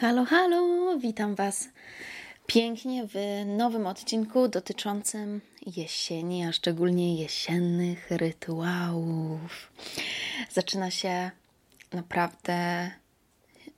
Halo, 0.00 0.24
halo, 0.24 0.98
witam 0.98 1.34
Was 1.34 1.68
pięknie 2.46 3.06
w 3.06 3.44
nowym 3.46 3.86
odcinku 3.86 4.48
dotyczącym 4.48 5.40
jesieni, 5.76 6.44
a 6.44 6.52
szczególnie 6.52 7.22
jesiennych 7.22 8.10
rytuałów. 8.10 9.72
Zaczyna 10.50 10.90
się 10.90 11.30
naprawdę 11.92 12.90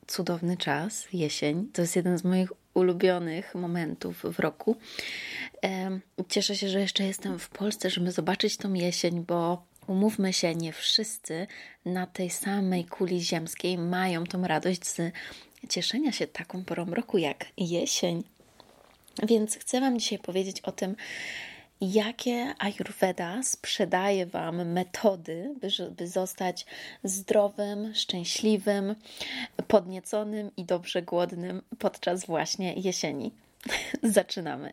cudowny 0.07 0.57
czas, 0.57 1.09
jesień. 1.13 1.69
To 1.73 1.83
jest 1.83 1.97
jeden 1.97 2.19
z 2.19 2.25
moich 2.25 2.53
ulubionych 2.75 3.55
momentów 3.55 4.23
w 4.23 4.39
roku. 4.39 4.77
Cieszę 6.29 6.57
się, 6.57 6.69
że 6.69 6.81
jeszcze 6.81 7.05
jestem 7.05 7.39
w 7.39 7.49
Polsce, 7.49 7.91
żeby 7.91 8.13
zobaczyć 8.13 8.57
tą 8.57 8.75
jesień, 8.75 9.25
bo 9.25 9.63
umówmy 9.87 10.33
się, 10.33 10.55
nie 10.55 10.73
wszyscy 10.73 11.47
na 11.85 12.07
tej 12.07 12.31
samej 12.31 12.85
kuli 12.85 13.21
ziemskiej 13.21 13.79
mają 13.79 14.25
tą 14.25 14.47
radość 14.47 14.87
z 14.87 14.97
cieszenia 15.69 16.13
się 16.13 16.27
taką 16.27 16.65
porą 16.65 16.85
roku 16.85 17.19
jak 17.19 17.47
jesień. 17.57 18.23
Więc 19.23 19.57
chcę 19.57 19.81
Wam 19.81 19.99
dzisiaj 19.99 20.19
powiedzieć 20.19 20.61
o 20.61 20.73
tym, 20.73 20.97
jakie 21.81 22.55
Ayurveda 22.59 23.43
sprzedaje 23.43 24.27
Wam 24.27 24.73
metody, 24.73 25.55
by, 25.61 25.69
by 25.91 26.09
zostać 26.09 26.67
zdrowym, 27.05 27.95
szczęśliwym, 27.95 28.95
podnieconym 29.69 30.51
i 30.57 30.65
dobrze 30.65 31.03
głodnym 31.03 31.63
podczas 31.79 32.27
właśnie 32.27 32.75
jesieni. 32.75 33.33
Zaczynamy. 34.03 34.73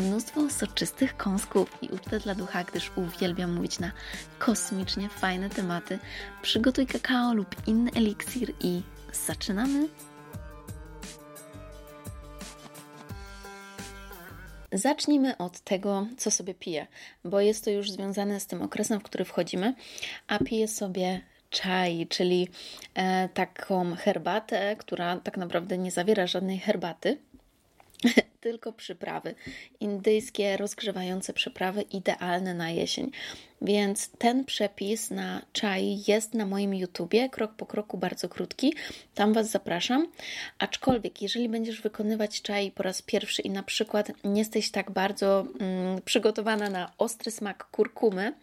mnóstwo 0.01 0.49
soczystych 0.49 1.17
kąsków 1.17 1.77
i 1.81 1.89
ucztę 1.89 2.19
dla 2.19 2.35
ducha, 2.35 2.63
gdyż 2.63 2.91
uwielbiam 2.95 3.53
mówić 3.55 3.79
na 3.79 3.91
kosmicznie 4.39 5.09
fajne 5.09 5.49
tematy. 5.49 5.99
Przygotuj 6.41 6.87
kakao 6.87 7.33
lub 7.33 7.55
inny 7.67 7.91
eliksir 7.95 8.53
i 8.59 8.81
zaczynamy! 9.27 9.87
Zacznijmy 14.71 15.37
od 15.37 15.59
tego, 15.59 16.07
co 16.17 16.31
sobie 16.31 16.53
piję, 16.53 16.87
bo 17.23 17.41
jest 17.41 17.65
to 17.65 17.69
już 17.69 17.91
związane 17.91 18.39
z 18.39 18.47
tym 18.47 18.61
okresem, 18.61 18.99
w 18.99 19.03
który 19.03 19.25
wchodzimy, 19.25 19.73
a 20.27 20.39
piję 20.39 20.67
sobie 20.67 21.21
czaj, 21.49 22.07
czyli 22.09 22.47
e, 22.93 23.29
taką 23.29 23.95
herbatę, 23.95 24.75
która 24.75 25.17
tak 25.17 25.37
naprawdę 25.37 25.77
nie 25.77 25.91
zawiera 25.91 26.27
żadnej 26.27 26.59
herbaty 26.59 27.17
tylko 28.41 28.73
przyprawy. 28.73 29.35
Indyjskie, 29.79 30.57
rozgrzewające 30.57 31.33
przyprawy, 31.33 31.81
idealne 31.81 32.53
na 32.53 32.69
jesień. 32.69 33.11
Więc 33.61 34.09
ten 34.09 34.45
przepis 34.45 35.11
na 35.11 35.41
czaj 35.53 35.97
jest 36.07 36.33
na 36.33 36.45
moim 36.45 36.73
YouTubie, 36.73 37.29
krok 37.29 37.53
po 37.53 37.65
kroku, 37.65 37.97
bardzo 37.97 38.29
krótki. 38.29 38.73
Tam 39.15 39.33
Was 39.33 39.51
zapraszam. 39.51 40.07
Aczkolwiek, 40.59 41.21
jeżeli 41.21 41.49
będziesz 41.49 41.81
wykonywać 41.81 42.41
czaj 42.41 42.71
po 42.71 42.83
raz 42.83 43.01
pierwszy 43.01 43.41
i 43.41 43.49
na 43.49 43.63
przykład 43.63 44.11
nie 44.23 44.39
jesteś 44.39 44.71
tak 44.71 44.91
bardzo 44.91 45.45
mm, 45.59 46.01
przygotowana 46.01 46.69
na 46.69 46.91
ostry 46.97 47.31
smak 47.31 47.63
kurkumy, 47.71 48.33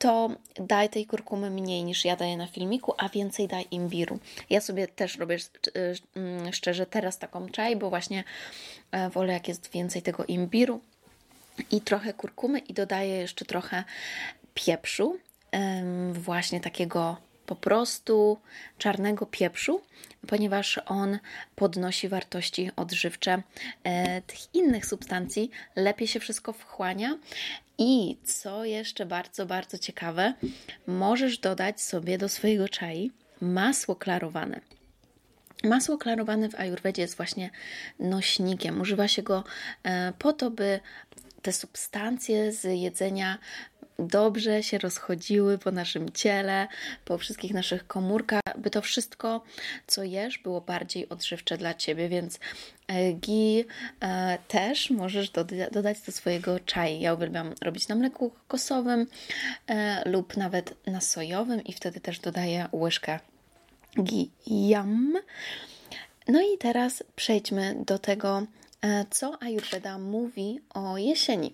to 0.00 0.30
daj 0.54 0.88
tej 0.88 1.06
kurkumy 1.06 1.50
mniej 1.50 1.84
niż 1.84 2.04
ja 2.04 2.16
daję 2.16 2.36
na 2.36 2.46
filmiku, 2.46 2.94
a 2.98 3.08
więcej 3.08 3.48
daj 3.48 3.66
imbiru. 3.70 4.18
Ja 4.50 4.60
sobie 4.60 4.88
też 4.88 5.18
robię 5.18 5.38
mm, 6.14 6.52
szczerze 6.52 6.86
teraz 6.86 7.18
taką 7.18 7.48
czaj, 7.48 7.76
bo 7.76 7.90
właśnie 7.90 8.24
e, 8.92 9.10
wolę 9.10 9.32
jak 9.32 9.48
jest 9.48 9.70
więcej 9.70 10.02
tego 10.02 10.24
imbiru 10.24 10.80
i 11.70 11.80
trochę 11.80 12.14
kurkumy 12.14 12.58
i 12.58 12.74
dodaję 12.74 13.16
jeszcze 13.16 13.44
trochę 13.44 13.84
pieprzu, 14.54 15.16
właśnie 16.12 16.60
takiego 16.60 17.16
po 17.50 17.56
prostu 17.56 18.38
czarnego 18.78 19.26
pieprzu, 19.26 19.82
ponieważ 20.26 20.80
on 20.86 21.18
podnosi 21.56 22.08
wartości 22.08 22.70
odżywcze 22.76 23.42
e, 23.84 24.22
tych 24.22 24.54
innych 24.54 24.86
substancji, 24.86 25.50
lepiej 25.76 26.08
się 26.08 26.20
wszystko 26.20 26.52
wchłania. 26.52 27.18
I 27.78 28.16
co 28.24 28.64
jeszcze 28.64 29.06
bardzo, 29.06 29.46
bardzo 29.46 29.78
ciekawe, 29.78 30.34
możesz 30.86 31.38
dodać 31.38 31.82
sobie 31.82 32.18
do 32.18 32.28
swojego 32.28 32.68
czai 32.68 33.10
masło 33.40 33.96
klarowane. 33.96 34.60
Masło 35.64 35.98
klarowane 35.98 36.48
w 36.48 36.54
ajurwedzie 36.54 37.02
jest 37.02 37.16
właśnie 37.16 37.50
nośnikiem. 37.98 38.80
Używa 38.80 39.08
się 39.08 39.22
go 39.22 39.44
e, 39.82 40.12
po 40.18 40.32
to, 40.32 40.50
by 40.50 40.80
te 41.42 41.52
substancje 41.52 42.52
z 42.52 42.80
jedzenia 42.80 43.38
dobrze 44.06 44.62
się 44.62 44.78
rozchodziły 44.78 45.58
po 45.58 45.70
naszym 45.70 46.12
ciele, 46.12 46.68
po 47.04 47.18
wszystkich 47.18 47.54
naszych 47.54 47.86
komórkach, 47.86 48.40
by 48.58 48.70
to 48.70 48.82
wszystko, 48.82 49.44
co 49.86 50.04
jesz, 50.04 50.38
było 50.38 50.60
bardziej 50.60 51.08
odżywcze 51.08 51.58
dla 51.58 51.74
ciebie, 51.74 52.08
więc 52.08 52.40
e, 52.88 53.12
gi 53.12 53.64
e, 54.00 54.38
też 54.48 54.90
możesz 54.90 55.30
dodać 55.72 56.00
do 56.06 56.12
swojego 56.12 56.60
czaju. 56.60 57.00
Ja 57.00 57.14
uwielbiam 57.14 57.54
robić 57.62 57.88
na 57.88 57.94
mleku 57.94 58.30
kokosowym 58.30 59.06
e, 59.66 60.10
lub 60.10 60.36
nawet 60.36 60.86
na 60.86 61.00
sojowym 61.00 61.64
i 61.64 61.72
wtedy 61.72 62.00
też 62.00 62.18
dodaję 62.18 62.68
łyżkę 62.72 63.18
gi 64.02 64.30
yam. 64.46 65.18
No 66.28 66.40
i 66.40 66.58
teraz 66.58 67.02
przejdźmy 67.16 67.76
do 67.86 67.98
tego, 67.98 68.46
co 69.10 69.42
Ayurveda 69.42 69.98
mówi 69.98 70.60
o 70.74 70.98
jesieni. 70.98 71.52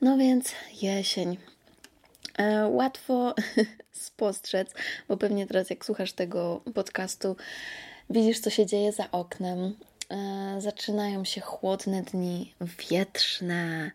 No 0.00 0.18
więc 0.18 0.52
jesień. 0.82 1.36
E, 2.38 2.66
łatwo 2.66 3.34
spostrzec, 3.92 4.74
bo 5.08 5.16
pewnie 5.16 5.46
teraz, 5.46 5.70
jak 5.70 5.84
słuchasz 5.84 6.12
tego 6.12 6.60
podcastu, 6.74 7.36
widzisz, 8.10 8.40
co 8.40 8.50
się 8.50 8.66
dzieje 8.66 8.92
za 8.92 9.10
oknem. 9.10 9.74
E, 10.10 10.60
zaczynają 10.60 11.24
się 11.24 11.40
chłodne 11.40 12.02
dni, 12.02 12.54
wietrzne, 12.90 13.90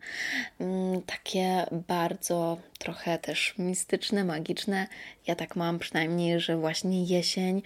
mm, 0.59 1.02
takie 1.02 1.66
bardzo 1.88 2.58
trochę 2.80 3.18
też 3.18 3.56
mistyczne, 3.58 4.24
magiczne. 4.24 4.88
Ja 5.28 5.35
tak 5.35 5.56
mam 5.56 5.80
przynajmniej, 5.80 6.40
że 6.40 6.58
właśnie 6.58 7.03
jesień 7.03 7.62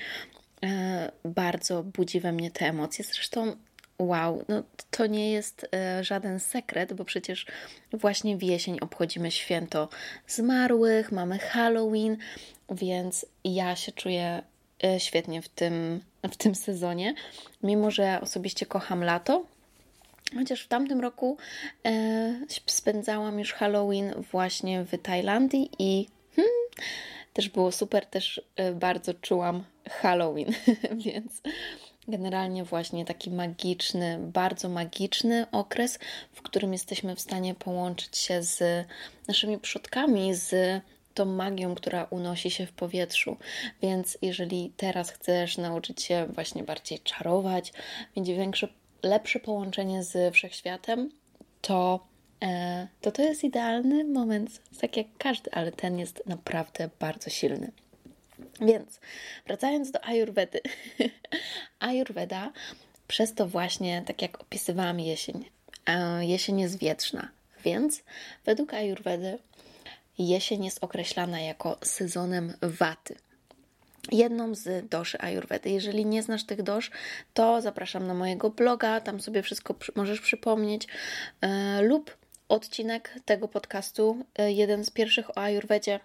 e, 0.63 1.11
bardzo 1.25 1.83
budzi 1.83 2.19
we 2.19 2.31
mnie 2.31 2.51
te 2.51 2.65
emocje. 2.65 3.05
Zresztą 3.05 3.55
Wow, 3.99 4.45
no 4.47 4.63
to 4.91 5.05
nie 5.05 5.31
jest 5.31 5.67
e, 5.73 6.03
żaden 6.03 6.39
sekret, 6.39 6.93
bo 6.93 7.05
przecież 7.05 7.45
właśnie 7.93 8.37
w 8.37 8.43
jesień 8.43 8.77
obchodzimy 8.81 9.31
święto 9.31 9.89
zmarłych, 10.27 11.11
mamy 11.11 11.39
Halloween, 11.39 12.17
więc 12.69 13.25
ja 13.43 13.75
się 13.75 13.91
czuję 13.91 14.41
e, 14.83 14.99
świetnie 14.99 15.41
w 15.41 15.49
tym, 15.49 16.01
w 16.31 16.37
tym 16.37 16.55
sezonie. 16.55 17.15
Mimo, 17.63 17.91
że 17.91 18.21
osobiście 18.21 18.65
kocham 18.65 19.03
lato, 19.03 19.45
Chociaż 20.35 20.61
w 20.61 20.67
tamtym 20.67 21.01
roku 21.01 21.37
e, 21.85 22.33
spędzałam 22.65 23.39
już 23.39 23.53
Halloween 23.53 24.13
właśnie 24.31 24.83
w 24.83 25.01
Tajlandii 25.01 25.69
i 25.79 26.07
hmm, 26.35 26.53
też 27.33 27.49
było 27.49 27.71
super, 27.71 28.05
też 28.05 28.41
e, 28.55 28.73
bardzo 28.73 29.13
czułam 29.13 29.63
Halloween, 29.89 30.53
więc 31.05 31.41
generalnie 32.07 32.63
właśnie 32.63 33.05
taki 33.05 33.31
magiczny, 33.31 34.19
bardzo 34.21 34.69
magiczny 34.69 35.45
okres, 35.51 35.99
w 36.31 36.41
którym 36.41 36.73
jesteśmy 36.73 37.15
w 37.15 37.21
stanie 37.21 37.55
połączyć 37.55 38.17
się 38.17 38.43
z 38.43 38.87
naszymi 39.27 39.57
przodkami, 39.57 40.35
z 40.35 40.81
tą 41.13 41.25
magią, 41.25 41.75
która 41.75 42.03
unosi 42.03 42.51
się 42.51 42.65
w 42.65 42.71
powietrzu. 42.71 43.37
Więc 43.81 44.17
jeżeli 44.21 44.73
teraz 44.77 45.11
chcesz 45.11 45.57
nauczyć 45.57 46.01
się 46.01 46.27
właśnie 46.29 46.63
bardziej 46.63 46.99
czarować, 46.99 47.73
mieć 48.17 48.27
większe, 48.27 48.67
lepsze 49.03 49.39
połączenie 49.39 50.03
z 50.03 50.33
wszechświatem, 50.33 51.09
to 51.61 52.07
e, 52.43 52.87
to, 53.01 53.11
to 53.11 53.21
jest 53.21 53.43
idealny 53.43 54.03
moment, 54.03 54.61
tak 54.81 54.97
jak 54.97 55.07
każdy, 55.17 55.51
ale 55.51 55.71
ten 55.71 55.99
jest 55.99 56.23
naprawdę 56.25 56.89
bardzo 56.99 57.29
silny. 57.29 57.71
Więc 58.61 58.99
wracając 59.47 59.91
do 59.91 60.05
Ayurvedy. 60.05 60.61
Ayurveda 61.79 62.51
przez 63.07 63.33
to 63.33 63.47
właśnie, 63.47 64.03
tak 64.07 64.21
jak 64.21 64.41
opisywałam 64.41 64.99
jesień, 64.99 65.45
jesień 66.19 66.59
jest 66.59 66.77
wietrzna, 66.77 67.29
więc 67.63 68.03
według 68.45 68.73
Ayurvedy 68.73 69.39
jesień 70.19 70.65
jest 70.65 70.83
określana 70.83 71.39
jako 71.39 71.77
sezonem 71.83 72.53
waty. 72.61 73.15
Jedną 74.11 74.55
z 74.55 74.89
doszy 74.89 75.19
Ayurvedy. 75.21 75.69
Jeżeli 75.69 76.05
nie 76.05 76.23
znasz 76.23 76.45
tych 76.45 76.63
dosz, 76.63 76.91
to 77.33 77.61
zapraszam 77.61 78.07
na 78.07 78.13
mojego 78.13 78.49
bloga, 78.49 79.01
tam 79.01 79.19
sobie 79.19 79.43
wszystko 79.43 79.75
możesz 79.95 80.21
przypomnieć, 80.21 80.87
lub 81.81 82.17
odcinek 82.49 83.13
tego 83.25 83.47
podcastu, 83.47 84.25
jeden 84.37 84.85
z 84.85 84.89
pierwszych 84.89 85.29
o 85.29 85.37
Ayurvedzie 85.37 85.99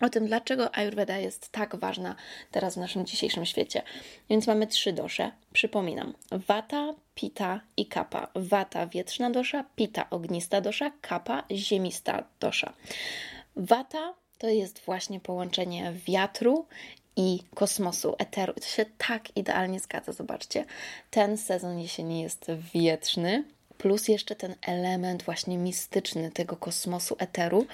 o 0.00 0.08
tym, 0.08 0.26
dlaczego 0.26 0.74
Ayurveda 0.74 1.18
jest 1.18 1.48
tak 1.48 1.76
ważna 1.76 2.14
teraz 2.50 2.74
w 2.74 2.76
naszym 2.76 3.06
dzisiejszym 3.06 3.46
świecie. 3.46 3.82
Więc 4.30 4.46
mamy 4.46 4.66
trzy 4.66 4.92
dosze. 4.92 5.30
Przypominam: 5.52 6.14
Vata, 6.30 6.94
Pita 7.14 7.60
i 7.76 7.86
Kappa. 7.86 8.28
Vata 8.34 8.86
wietrzna 8.86 9.30
dosza, 9.30 9.64
Pita 9.76 10.10
ognista 10.10 10.60
dosza, 10.60 10.92
Kappa 11.00 11.44
ziemista 11.50 12.24
dosza. 12.40 12.72
Vata 13.56 14.14
to 14.38 14.48
jest 14.48 14.80
właśnie 14.84 15.20
połączenie 15.20 15.92
wiatru 16.06 16.66
i 17.16 17.38
kosmosu, 17.54 18.14
eteru. 18.18 18.52
To 18.54 18.66
się 18.66 18.84
tak 18.98 19.36
idealnie 19.36 19.80
zgadza, 19.80 20.12
zobaczcie. 20.12 20.64
Ten 21.10 21.36
sezon 21.36 21.78
jesieni 21.78 22.22
jest 22.22 22.46
wietrzny, 22.74 23.44
plus 23.80 24.08
jeszcze 24.08 24.36
ten 24.36 24.54
element 24.62 25.22
właśnie 25.22 25.58
mistyczny 25.58 26.30
tego 26.30 26.56
kosmosu, 26.56 27.16
eteru, 27.18 27.66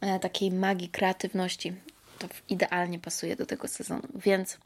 e, 0.00 0.18
takiej 0.18 0.50
magii, 0.50 0.88
kreatywności. 0.88 1.72
To 2.18 2.28
idealnie 2.48 2.98
pasuje 2.98 3.36
do 3.36 3.46
tego 3.46 3.68
sezonu. 3.68 4.02
Więc 4.14 4.58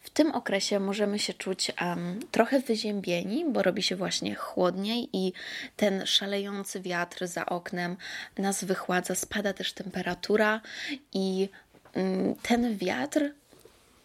w 0.00 0.10
tym 0.10 0.30
okresie 0.30 0.80
możemy 0.80 1.18
się 1.18 1.34
czuć 1.34 1.72
um, 1.80 2.20
trochę 2.30 2.60
wyziębieni, 2.60 3.44
bo 3.48 3.62
robi 3.62 3.82
się 3.82 3.96
właśnie 3.96 4.34
chłodniej 4.34 5.08
i 5.12 5.32
ten 5.76 6.06
szalejący 6.06 6.80
wiatr 6.80 7.26
za 7.26 7.46
oknem 7.46 7.96
nas 8.38 8.64
wychładza, 8.64 9.14
spada 9.14 9.52
też 9.52 9.72
temperatura 9.72 10.60
i 11.12 11.48
um, 11.94 12.34
ten 12.42 12.76
wiatr 12.76 13.30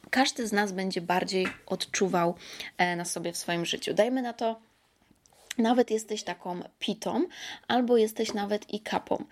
każdy 0.10 0.48
z 0.48 0.52
nas 0.52 0.72
będzie 0.72 1.02
bardziej 1.02 1.48
odczuwał 1.66 2.36
e, 2.78 2.96
na 2.96 3.06
sobie 3.06 3.34
w 3.34 3.38
swoim 3.38 3.66
życiu. 3.66 3.94
Dajmy 3.94 4.22
na 4.22 4.34
to 4.34 4.69
nawet 5.60 5.92
jesteś 5.92 6.24
taką 6.24 6.60
pitą, 6.80 7.26
albo 7.68 7.98
jesteś 7.98 8.34
nawet 8.34 8.74
i 8.74 8.80
kapą. 8.80 9.24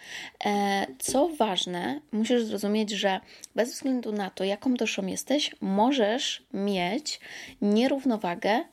E, 0.46 0.88
co 1.00 1.30
ważne, 1.30 2.02
musisz 2.12 2.44
zrozumieć, 2.44 2.92
że 2.92 3.20
bez 3.56 3.74
względu 3.74 4.12
na 4.12 4.30
to, 4.30 4.44
jaką 4.44 4.74
doszą 4.74 5.06
jesteś, 5.06 5.56
możesz 5.62 6.44
mieć 6.54 7.20
nierównowagę 7.62 8.64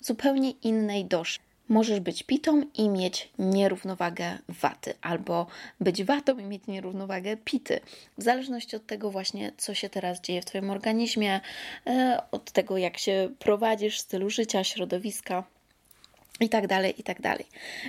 zupełnie 0.00 0.50
innej 0.50 1.04
doszy. 1.04 1.38
Możesz 1.68 2.00
być 2.00 2.22
pitą 2.22 2.62
i 2.74 2.88
mieć 2.88 3.28
nierównowagę 3.38 4.38
waty, 4.48 4.94
albo 5.00 5.46
być 5.80 6.04
watą 6.04 6.38
i 6.38 6.44
mieć 6.44 6.66
nierównowagę 6.66 7.36
pity. 7.36 7.80
W 8.18 8.22
zależności 8.22 8.76
od 8.76 8.86
tego 8.86 9.10
właśnie, 9.10 9.52
co 9.56 9.74
się 9.74 9.88
teraz 9.88 10.20
dzieje 10.20 10.42
w 10.42 10.44
Twoim 10.44 10.70
organizmie, 10.70 11.40
e, 11.86 12.22
od 12.30 12.52
tego, 12.52 12.78
jak 12.78 12.98
się 12.98 13.30
prowadzisz, 13.38 13.98
stylu 13.98 14.30
życia, 14.30 14.64
środowiska 14.64 15.44
i 16.40 16.48
tak 16.48 16.66
dalej, 16.66 16.94
i 17.00 17.02
tak 17.02 17.20
dalej. 17.20 17.46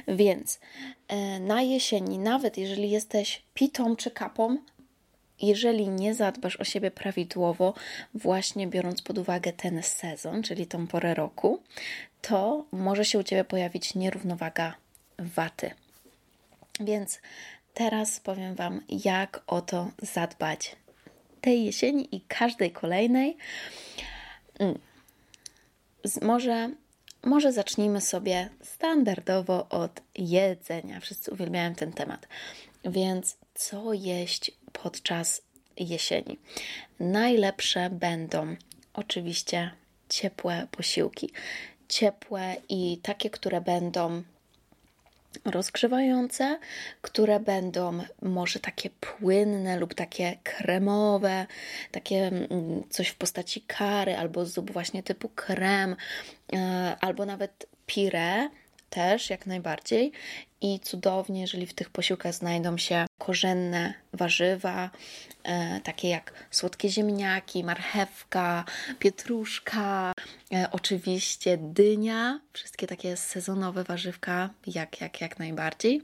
Więc 0.08 0.60
e, 1.08 1.40
na 1.40 1.62
jesieni, 1.62 2.18
nawet 2.20 2.58
jeżeli 2.58 2.90
jesteś 2.90 3.42
pitą 3.54 3.96
czy 3.96 4.12
kapą, 4.12 4.58
jeżeli 5.42 5.90
nie 5.90 6.14
zadbasz 6.14 6.56
o 6.56 6.64
siebie 6.64 6.92
prawidłowo, 6.92 7.74
właśnie 8.14 8.68
biorąc 8.68 9.02
pod 9.02 9.18
uwagę 9.18 9.54
ten 9.54 9.84
sezon, 9.84 10.44
czyli 10.44 10.68
tą 10.68 10.88
porę 10.88 11.14
roku, 11.14 11.64
to 12.22 12.66
może 12.72 13.06
się 13.06 13.20
u 13.20 13.24
ciebie 13.24 13.44
pojawić 13.44 13.96
nierównowaga 13.96 14.76
waty. 15.20 15.72
Więc 16.80 17.20
teraz 17.74 18.20
powiem 18.20 18.56
Wam, 18.56 18.82
jak 18.90 19.44
o 19.48 19.62
to 19.62 19.92
zadbać 20.02 20.76
tej 21.42 21.66
jesieni 21.66 22.16
i 22.16 22.22
każdej 22.22 22.72
kolejnej. 22.72 23.38
Mm. 24.60 24.80
Może 26.22 26.70
może 27.24 27.54
zacznijmy 27.54 28.02
sobie 28.02 28.50
standardowo 28.62 29.70
od 29.70 30.02
jedzenia. 30.16 31.00
Wszyscy 31.00 31.32
uwielbiają 31.32 31.76
ten 31.76 31.94
temat. 31.94 32.28
Więc 32.86 33.38
co 33.54 33.94
jeść 33.94 34.52
podczas 34.74 35.42
jesieni? 35.78 36.38
Najlepsze 37.00 37.90
będą 37.90 38.56
oczywiście 38.94 39.72
ciepłe 40.10 40.68
posiłki. 40.72 41.30
Ciepłe 41.90 42.56
i 42.70 43.00
takie, 43.04 43.30
które 43.30 43.62
będą 43.62 44.24
rozgrzewające, 45.46 46.60
które 47.02 47.40
będą 47.40 48.00
może 48.22 48.60
takie 48.60 48.90
płynne 48.90 49.80
lub 49.80 49.94
takie 49.94 50.38
kremowe, 50.44 51.46
takie 51.92 52.28
mm, 52.28 52.84
coś 52.90 53.08
w 53.08 53.16
postaci 53.16 53.62
kary 53.62 54.18
albo 54.18 54.46
zup 54.46 54.72
właśnie 54.72 55.04
typu 55.04 55.30
krem, 55.30 55.96
e, 56.54 56.96
albo 57.02 57.26
nawet 57.26 57.68
pire 57.86 58.50
też 58.90 59.30
jak 59.30 59.46
najbardziej 59.46 60.12
i 60.62 60.80
cudownie, 60.80 61.42
jeżeli 61.42 61.66
w 61.68 61.74
tych 61.74 61.90
posiłkach 61.90 62.34
znajdą 62.34 62.78
się 62.78 63.06
korzenne 63.18 63.94
warzywa, 64.14 64.90
e, 65.44 65.82
takie 65.82 66.10
jak 66.10 66.34
słodkie 66.52 66.90
ziemniaki, 66.90 67.64
marchewka, 67.64 68.66
pietruszka, 69.00 70.12
e, 70.54 70.68
oczywiście 70.72 71.58
dynia, 71.58 72.40
wszystkie 72.54 72.88
takie 72.88 73.18
sezonowe 73.18 73.84
warzywka, 73.84 74.50
jak, 74.68 75.02
jak, 75.02 75.22
jak 75.22 75.40
najbardziej. 75.40 76.02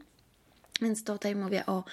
Więc 0.81 1.03
tutaj 1.03 1.35
mówię 1.35 1.65
o 1.65 1.83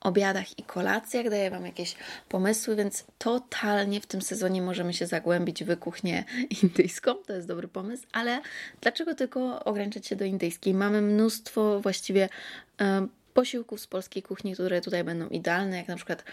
obiadach 0.00 0.58
i 0.58 0.62
kolacjach, 0.62 1.30
daję 1.30 1.50
Wam 1.50 1.66
jakieś 1.66 1.94
pomysły, 2.28 2.76
więc 2.76 3.04
totalnie 3.18 4.00
w 4.00 4.06
tym 4.06 4.22
sezonie 4.22 4.62
możemy 4.62 4.94
się 4.94 5.06
zagłębić 5.06 5.64
w 5.64 5.76
kuchnię 5.76 6.24
indyjską, 6.62 7.14
to 7.14 7.32
jest 7.32 7.48
dobry 7.48 7.68
pomysł, 7.68 8.06
ale 8.12 8.40
dlaczego 8.80 9.14
tylko 9.14 9.64
ograniczać 9.64 10.06
się 10.06 10.16
do 10.16 10.24
indyjskiej? 10.24 10.74
Mamy 10.74 11.02
mnóstwo 11.02 11.80
właściwie 11.80 12.28
posiłków 13.34 13.80
z 13.80 13.86
polskiej 13.86 14.22
kuchni, 14.22 14.54
które 14.54 14.80
tutaj 14.80 15.04
będą 15.04 15.28
idealne, 15.28 15.76
jak 15.76 15.88
na 15.88 15.96
przykład 15.96 16.24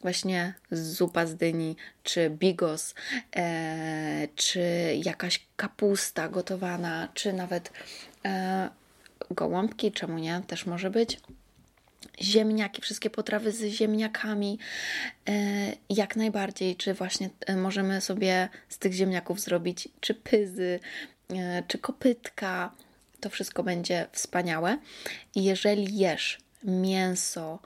właśnie 0.00 0.54
zupa 0.70 1.26
z 1.26 1.36
dyni, 1.36 1.76
czy 2.02 2.30
bigos, 2.30 2.94
e, 3.36 4.28
czy 4.34 4.60
jakaś 5.04 5.46
kapusta 5.56 6.28
gotowana, 6.28 7.08
czy 7.14 7.32
nawet 7.32 7.72
e, 8.24 8.70
gołąbki, 9.30 9.92
czemu 9.92 10.18
nie, 10.18 10.42
też 10.46 10.66
może 10.66 10.90
być 10.90 11.20
ziemniaki, 12.22 12.82
wszystkie 12.82 13.10
potrawy 13.10 13.52
z 13.52 13.64
ziemniakami, 13.64 14.58
e, 15.28 15.32
jak 15.90 16.16
najbardziej, 16.16 16.76
czy 16.76 16.94
właśnie 16.94 17.30
e, 17.46 17.56
możemy 17.56 18.00
sobie 18.00 18.48
z 18.68 18.78
tych 18.78 18.92
ziemniaków 18.92 19.40
zrobić 19.40 19.88
czy 20.00 20.14
pyzy, 20.14 20.80
e, 21.30 21.62
czy 21.68 21.78
kopytka, 21.78 22.72
to 23.20 23.30
wszystko 23.30 23.62
będzie 23.62 24.06
wspaniałe. 24.12 24.78
Jeżeli 25.34 25.98
jesz 25.98 26.38
mięso 26.64 27.58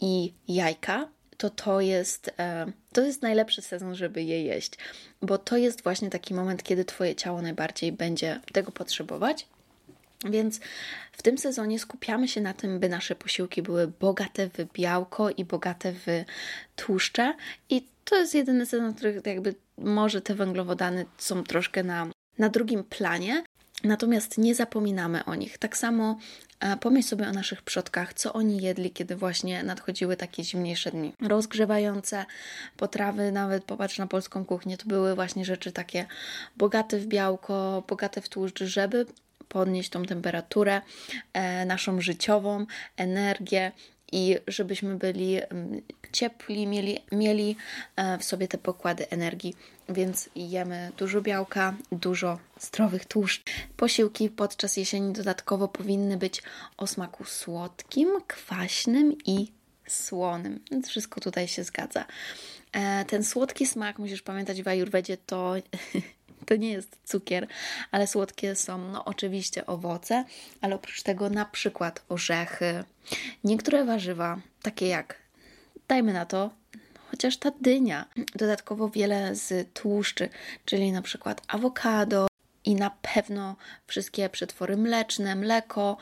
i 0.00 0.32
jajka, 0.48 1.08
to 1.36 1.50
to 1.50 1.80
jest, 1.80 2.30
to 2.92 3.02
jest 3.02 3.22
najlepszy 3.22 3.62
sezon, 3.62 3.94
żeby 3.94 4.22
je 4.22 4.42
jeść, 4.42 4.72
bo 5.22 5.38
to 5.38 5.56
jest 5.56 5.82
właśnie 5.82 6.10
taki 6.10 6.34
moment, 6.34 6.62
kiedy 6.62 6.84
Twoje 6.84 7.14
ciało 7.14 7.42
najbardziej 7.42 7.92
będzie 7.92 8.40
tego 8.52 8.72
potrzebować. 8.72 9.46
Więc 10.24 10.60
w 11.12 11.22
tym 11.22 11.38
sezonie 11.38 11.78
skupiamy 11.78 12.28
się 12.28 12.40
na 12.40 12.54
tym, 12.54 12.80
by 12.80 12.88
nasze 12.88 13.14
posiłki 13.14 13.62
były 13.62 13.88
bogate 14.00 14.48
w 14.48 14.72
białko 14.72 15.30
i 15.30 15.44
bogate 15.44 15.92
w 15.92 16.06
tłuszcze. 16.76 17.34
I 17.70 17.88
to 18.04 18.16
jest 18.16 18.34
jedyny 18.34 18.66
sezon, 18.66 18.92
w 18.92 18.96
którym 18.96 19.22
jakby 19.24 19.54
może 19.78 20.20
te 20.20 20.34
węglowodany 20.34 21.06
są 21.18 21.44
troszkę 21.44 21.82
na, 21.82 22.06
na 22.38 22.48
drugim 22.48 22.84
planie. 22.84 23.44
Natomiast 23.84 24.38
nie 24.38 24.54
zapominamy 24.54 25.24
o 25.24 25.34
nich. 25.34 25.58
Tak 25.58 25.76
samo 25.76 26.18
e, 26.60 26.76
pomyśl 26.76 27.08
sobie 27.08 27.28
o 27.28 27.32
naszych 27.32 27.62
przodkach, 27.62 28.14
co 28.14 28.32
oni 28.32 28.62
jedli, 28.62 28.90
kiedy 28.90 29.16
właśnie 29.16 29.62
nadchodziły 29.62 30.16
takie 30.16 30.44
zimniejsze 30.44 30.90
dni. 30.90 31.12
Rozgrzewające 31.22 32.24
potrawy, 32.76 33.32
nawet 33.32 33.64
popatrz 33.64 33.98
na 33.98 34.06
polską 34.06 34.44
kuchnię, 34.44 34.76
to 34.76 34.86
były 34.86 35.14
właśnie 35.14 35.44
rzeczy 35.44 35.72
takie 35.72 36.06
bogate 36.56 36.98
w 36.98 37.06
białko, 37.06 37.84
bogate 37.88 38.20
w 38.20 38.28
tłuszcz, 38.28 38.64
żeby 38.64 39.06
podnieść 39.48 39.90
tą 39.90 40.04
temperaturę 40.04 40.80
e, 41.32 41.64
naszą 41.64 42.00
życiową, 42.00 42.66
energię 42.96 43.72
i 44.12 44.36
żebyśmy 44.46 44.96
byli 44.96 45.42
mm, 45.42 45.82
ciepli, 46.12 46.66
mieli, 46.66 46.98
mieli 47.12 47.56
e, 47.96 48.18
w 48.18 48.24
sobie 48.24 48.48
te 48.48 48.58
pokłady 48.58 49.10
energii, 49.10 49.54
więc 49.88 50.30
jemy 50.36 50.92
dużo 50.96 51.22
białka, 51.22 51.74
dużo 51.92 52.38
zdrowych 52.60 53.04
tłuszcz. 53.04 53.42
Posiłki 53.76 54.30
podczas 54.30 54.76
jesieni 54.76 55.12
dodatkowo 55.12 55.68
powinny 55.68 56.16
być 56.16 56.42
o 56.76 56.86
smaku 56.86 57.24
słodkim, 57.24 58.08
kwaśnym 58.26 59.14
i 59.26 59.52
słonym. 59.86 60.60
Więc 60.70 60.88
wszystko 60.88 61.20
tutaj 61.20 61.48
się 61.48 61.64
zgadza. 61.64 62.04
E, 62.72 63.04
ten 63.04 63.24
słodki 63.24 63.66
smak, 63.66 63.98
musisz 63.98 64.22
pamiętać 64.22 64.62
w 64.62 64.68
Ayurvedzie, 64.68 65.16
to 65.16 65.54
to 66.46 66.56
nie 66.56 66.70
jest 66.70 66.98
cukier, 67.04 67.46
ale 67.90 68.06
słodkie 68.06 68.54
są 68.54 68.78
no 68.78 69.04
oczywiście 69.04 69.66
owoce, 69.66 70.24
ale 70.60 70.74
oprócz 70.74 71.02
tego 71.02 71.30
na 71.30 71.44
przykład 71.44 72.02
orzechy, 72.08 72.84
niektóre 73.44 73.84
warzywa, 73.84 74.40
takie 74.62 74.88
jak, 74.88 75.16
dajmy 75.88 76.12
na 76.12 76.26
to, 76.26 76.50
chociaż 77.10 77.36
ta 77.36 77.50
dynia. 77.60 78.06
Dodatkowo 78.34 78.88
wiele 78.88 79.34
z 79.34 79.72
tłuszczy, 79.74 80.28
czyli 80.64 80.92
na 80.92 81.02
przykład 81.02 81.42
awokado 81.48 82.26
i 82.64 82.74
na 82.74 82.90
pewno 82.90 83.56
wszystkie 83.86 84.28
przetwory 84.28 84.76
mleczne, 84.76 85.36
mleko, 85.36 85.96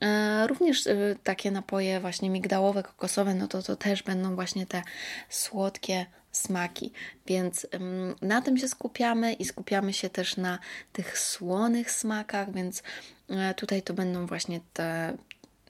e, 0.00 0.46
Również 0.46 0.86
e, 0.86 0.96
takie 1.24 1.50
napoje 1.50 2.00
właśnie 2.00 2.30
migdałowe, 2.30 2.82
kokosowe, 2.82 3.34
no 3.34 3.48
to 3.48 3.62
to 3.62 3.76
też 3.76 4.02
będą 4.02 4.34
właśnie 4.34 4.66
te 4.66 4.82
słodkie 5.28 6.06
smaki. 6.36 6.92
Więc 7.26 7.66
na 8.22 8.42
tym 8.42 8.58
się 8.58 8.68
skupiamy 8.68 9.32
i 9.32 9.44
skupiamy 9.44 9.92
się 9.92 10.10
też 10.10 10.36
na 10.36 10.58
tych 10.92 11.18
słonych 11.18 11.90
smakach, 11.90 12.52
więc 12.52 12.82
e, 13.28 13.54
tutaj 13.54 13.82
to 13.82 13.94
będą 13.94 14.26
właśnie 14.26 14.60
te 14.72 15.16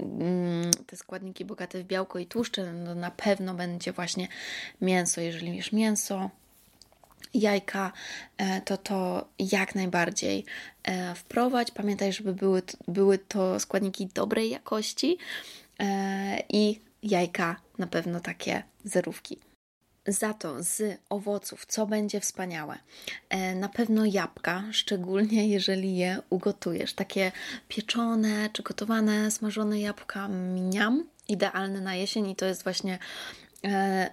Mm, 0.01 0.71
te 0.87 0.97
składniki 0.97 1.45
bogate 1.45 1.79
w 1.83 1.87
białko 1.87 2.19
i 2.19 2.27
tłuszcze, 2.27 2.73
no 2.73 2.95
na 2.95 3.11
pewno 3.11 3.55
będzie 3.55 3.93
właśnie 3.93 4.29
mięso. 4.81 5.21
Jeżeli 5.21 5.57
jesz 5.57 5.73
mięso, 5.73 6.31
jajka, 7.35 7.93
e, 8.39 8.61
to 8.61 8.77
to 8.77 9.29
jak 9.39 9.75
najbardziej 9.75 10.45
e, 10.83 11.15
wprowadź. 11.15 11.71
Pamiętaj, 11.71 12.13
żeby 12.13 12.35
były, 12.35 12.63
były 12.89 13.19
to 13.19 13.61
składniki 13.61 14.07
dobrej 14.07 14.51
jakości 14.51 15.19
i 16.49 16.81
jajka 17.03 17.57
na 17.79 17.87
pewno 17.87 18.21
takie 18.21 18.63
zerówki. 18.85 19.39
Za 20.07 20.35
to 20.35 20.63
z 20.63 21.01
owoców, 21.11 21.67
co 21.67 21.87
będzie 21.87 22.21
wspaniałe? 22.21 22.79
E, 23.29 23.55
na 23.55 23.69
pewno 23.69 24.05
jabłka, 24.05 24.65
szczególnie 24.73 25.49
jeżeli 25.49 25.97
je 25.97 26.23
ugotujesz. 26.31 26.93
Takie 26.95 27.33
pieczone 27.69 28.51
czy 28.53 28.63
gotowane, 28.63 29.31
smażone 29.31 29.81
jabłka 29.81 30.29
miniam, 30.29 31.05
idealne 31.29 31.81
na 31.81 31.95
jesień 31.95 32.31
i 32.31 32.37
to 32.37 32.47
jest 32.47 32.65
właśnie 32.65 32.99
e, 33.65 34.11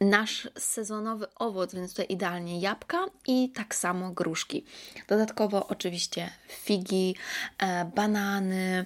nasz 0.00 0.48
sezonowy 0.58 1.26
owoc, 1.34 1.74
więc 1.74 1.90
tutaj 1.90 2.06
idealnie 2.08 2.60
jabłka 2.60 3.06
i 3.26 3.50
tak 3.54 3.74
samo 3.74 4.10
gruszki. 4.10 4.64
Dodatkowo 5.08 5.66
oczywiście 5.68 6.30
figi, 6.48 7.16
e, 7.58 7.84
banany, 7.84 8.84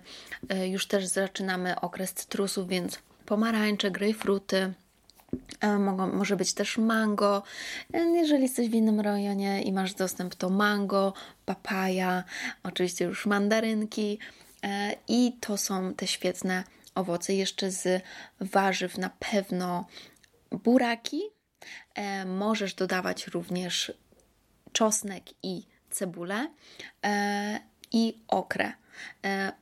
już 0.67 0.87
też 0.87 1.07
zaczynamy 1.07 1.81
okres 1.81 2.15
cytrusów, 2.15 2.69
więc 2.69 2.99
pomarańcze, 3.27 3.91
grejpfruty, 3.91 4.75
mogą, 5.79 6.13
może 6.13 6.37
być 6.37 6.55
też 6.55 6.79
mango. 6.79 7.43
E, 7.95 7.99
jeżeli 7.99 8.43
jesteś 8.43 8.69
w 8.69 8.75
innym 8.75 9.01
rejonie 9.01 9.63
i 9.63 9.73
masz 9.73 9.95
dostęp, 9.95 10.35
to 10.35 10.51
mango, 10.51 11.13
papaja, 11.45 12.25
oczywiście 12.63 13.05
już 13.05 13.27
mandarynki. 13.27 14.19
E, 14.63 14.97
I 15.09 15.37
to 15.41 15.57
są 15.57 15.95
te 15.95 16.07
świetne 16.07 16.65
owoce. 16.95 17.35
Jeszcze 17.35 17.71
z 17.71 18.03
warzyw 18.41 18.99
na 18.99 19.11
pewno 19.11 19.87
buraki. 20.51 21.23
Możesz 22.27 22.75
dodawać 22.75 23.27
również 23.27 23.93
czosnek 24.73 25.23
i 25.43 25.63
cebulę 25.91 26.49
i 27.93 28.15
okrę. 28.29 28.73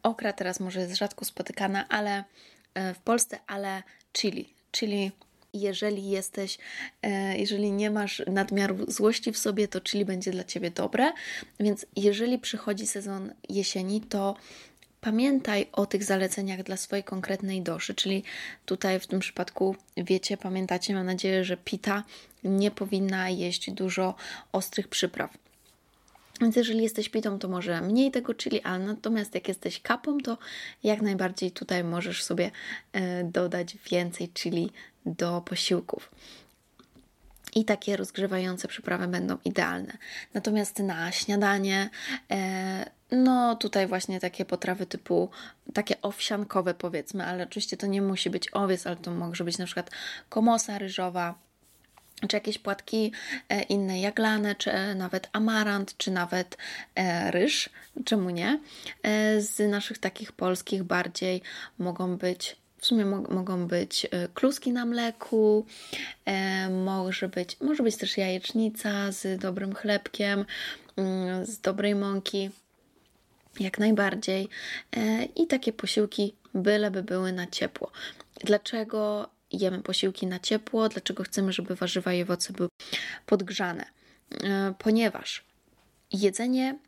Okra 0.02 0.32
teraz 0.32 0.60
może 0.60 0.80
jest 0.80 0.96
rzadko 0.96 1.24
spotykana, 1.24 1.88
ale 1.88 2.24
w 2.74 2.98
Polsce, 2.98 3.38
ale 3.46 3.82
chili. 4.12 4.54
Chili 4.72 5.12
jeżeli 5.54 6.10
jesteś, 6.10 6.58
e, 7.02 7.38
jeżeli 7.38 7.72
nie 7.72 7.90
masz 7.90 8.22
nadmiaru 8.26 8.90
złości 8.90 9.32
w 9.32 9.38
sobie, 9.38 9.68
to 9.68 9.80
chili 9.80 10.04
będzie 10.04 10.30
dla 10.30 10.44
ciebie 10.44 10.70
dobre. 10.70 11.12
Więc 11.60 11.86
jeżeli 11.96 12.38
przychodzi 12.38 12.86
sezon 12.86 13.32
jesieni, 13.48 14.00
to 14.00 14.36
pamiętaj 15.00 15.66
o 15.72 15.86
tych 15.86 16.04
zaleceniach 16.04 16.62
dla 16.62 16.76
swojej 16.76 17.04
konkretnej 17.04 17.62
doszy, 17.62 17.94
czyli 17.94 18.22
tutaj 18.66 19.00
w 19.00 19.06
tym 19.06 19.20
przypadku 19.20 19.76
wiecie, 19.96 20.36
pamiętacie, 20.36 20.94
mam 20.94 21.06
nadzieję, 21.06 21.44
że 21.44 21.56
pita 21.56 22.02
nie 22.44 22.70
powinna 22.70 23.30
jeść 23.30 23.70
dużo 23.70 24.14
ostrych 24.52 24.88
przypraw. 24.88 25.38
Więc 26.40 26.56
jeżeli 26.56 26.82
jesteś 26.82 27.08
pitą, 27.08 27.38
to 27.38 27.48
może 27.48 27.80
mniej 27.80 28.10
tego 28.10 28.34
chili, 28.34 28.62
ale 28.62 28.84
natomiast 28.84 29.34
jak 29.34 29.48
jesteś 29.48 29.80
kapą, 29.80 30.18
to 30.18 30.38
jak 30.82 31.02
najbardziej 31.02 31.50
tutaj 31.50 31.84
możesz 31.84 32.22
sobie 32.22 32.50
e, 32.92 33.24
dodać 33.24 33.76
więcej 33.90 34.28
chili 34.28 34.70
do 35.06 35.40
posiłków. 35.40 36.10
I 37.54 37.64
takie 37.64 37.96
rozgrzewające 37.96 38.68
przyprawy 38.68 39.08
będą 39.08 39.36
idealne. 39.44 39.98
Natomiast 40.34 40.78
na 40.78 41.12
śniadanie, 41.12 41.90
e, 42.30 42.90
no 43.10 43.56
tutaj 43.56 43.86
właśnie 43.86 44.20
takie 44.20 44.44
potrawy 44.44 44.86
typu 44.86 45.30
takie 45.74 46.02
owsiankowe 46.02 46.74
powiedzmy, 46.74 47.26
ale 47.26 47.44
oczywiście 47.44 47.76
to 47.76 47.86
nie 47.86 48.02
musi 48.02 48.30
być 48.30 48.48
owiec, 48.54 48.86
ale 48.86 48.96
to 48.96 49.10
może 49.10 49.44
być 49.44 49.58
na 49.58 49.64
przykład 49.64 49.90
komosa 50.28 50.78
ryżowa, 50.78 51.34
czy 52.28 52.36
jakieś 52.36 52.58
płatki 52.58 53.12
e, 53.48 53.62
inne 53.62 54.00
jaglane, 54.00 54.54
czy 54.54 54.70
nawet 54.94 55.28
amarant, 55.32 55.96
czy 55.96 56.10
nawet 56.10 56.56
e, 56.94 57.30
ryż, 57.30 57.70
czemu 58.04 58.30
nie? 58.30 58.60
Z 59.38 59.70
naszych 59.70 59.98
takich 59.98 60.32
polskich 60.32 60.82
bardziej 60.82 61.42
mogą 61.78 62.16
być 62.16 62.56
w 62.84 62.86
sumie 62.86 63.04
mo 63.04 63.20
mogą 63.20 63.66
być 63.66 64.06
e, 64.10 64.28
kluski 64.28 64.72
na 64.72 64.86
mleku, 64.86 65.66
e, 66.24 66.70
może, 66.70 67.28
być, 67.28 67.60
może 67.60 67.82
być 67.82 67.96
też 67.96 68.16
jajecznica 68.16 69.12
z 69.12 69.40
dobrym 69.40 69.74
chlebkiem, 69.74 70.44
mm, 70.96 71.46
z 71.46 71.60
dobrej 71.60 71.94
mąki, 71.94 72.50
jak 73.60 73.78
najbardziej. 73.78 74.48
E, 74.96 75.24
I 75.24 75.46
takie 75.46 75.72
posiłki 75.72 76.34
byleby 76.54 77.02
były 77.02 77.32
na 77.32 77.46
ciepło. 77.46 77.90
Dlaczego 78.44 79.28
jemy 79.52 79.82
posiłki 79.82 80.26
na 80.26 80.38
ciepło? 80.38 80.88
Dlaczego 80.88 81.22
chcemy, 81.22 81.52
żeby 81.52 81.74
warzywa 81.74 82.12
i 82.12 82.22
owoce 82.22 82.52
były 82.52 82.68
podgrzane? 83.26 83.84
Ponieważ 84.78 85.44
jedzenie 86.12 86.78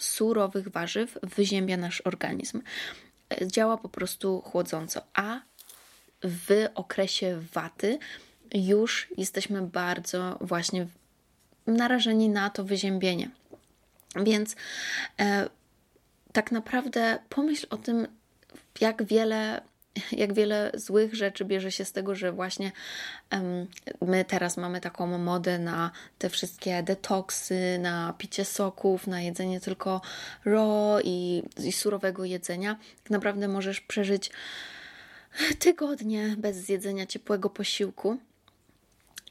surowych 0.00 0.68
warzyw 0.68 1.18
wyziębia 1.22 1.76
nasz 1.76 2.00
organizm 2.00 2.62
działa 3.46 3.76
po 3.76 3.88
prostu 3.88 4.40
chłodząco, 4.40 5.02
a 5.14 5.40
w 6.22 6.66
okresie 6.74 7.42
waty 7.52 7.98
już 8.54 9.08
jesteśmy 9.16 9.62
bardzo 9.62 10.38
właśnie 10.40 10.86
narażeni 11.66 12.28
na 12.28 12.50
to 12.50 12.64
wyziębienie. 12.64 13.30
Więc 14.16 14.56
e, 15.20 15.48
tak 16.32 16.52
naprawdę 16.52 17.18
pomyśl 17.28 17.66
o 17.70 17.76
tym, 17.76 18.06
jak 18.80 19.04
wiele 19.04 19.62
jak 20.12 20.32
wiele 20.32 20.70
złych 20.74 21.14
rzeczy 21.14 21.44
bierze 21.44 21.72
się 21.72 21.84
z 21.84 21.92
tego, 21.92 22.14
że 22.14 22.32
właśnie 22.32 22.72
um, 23.32 23.66
my 24.00 24.24
teraz 24.24 24.56
mamy 24.56 24.80
taką 24.80 25.18
modę 25.18 25.58
na 25.58 25.90
te 26.18 26.30
wszystkie 26.30 26.82
detoksy, 26.82 27.78
na 27.78 28.14
picie 28.18 28.44
soków, 28.44 29.06
na 29.06 29.20
jedzenie 29.20 29.60
tylko 29.60 30.00
raw 30.44 31.00
i, 31.04 31.42
i 31.64 31.72
surowego 31.72 32.24
jedzenia. 32.24 32.76
Tak 33.02 33.10
naprawdę 33.10 33.48
możesz 33.48 33.80
przeżyć 33.80 34.30
tygodnie 35.58 36.34
bez 36.38 36.56
zjedzenia 36.56 37.06
ciepłego 37.06 37.50
posiłku. 37.50 38.18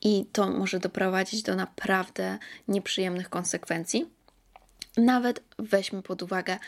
I 0.01 0.25
to 0.32 0.50
może 0.50 0.80
doprowadzić 0.80 1.44
do 1.44 1.56
naprawdę 1.56 2.38
nieprzyjemnych 2.68 3.30
konsekwencji. 3.30 4.10
Nawet 4.98 5.43
weźmy 5.60 6.01
pod 6.01 6.24
uwagę 6.24 6.60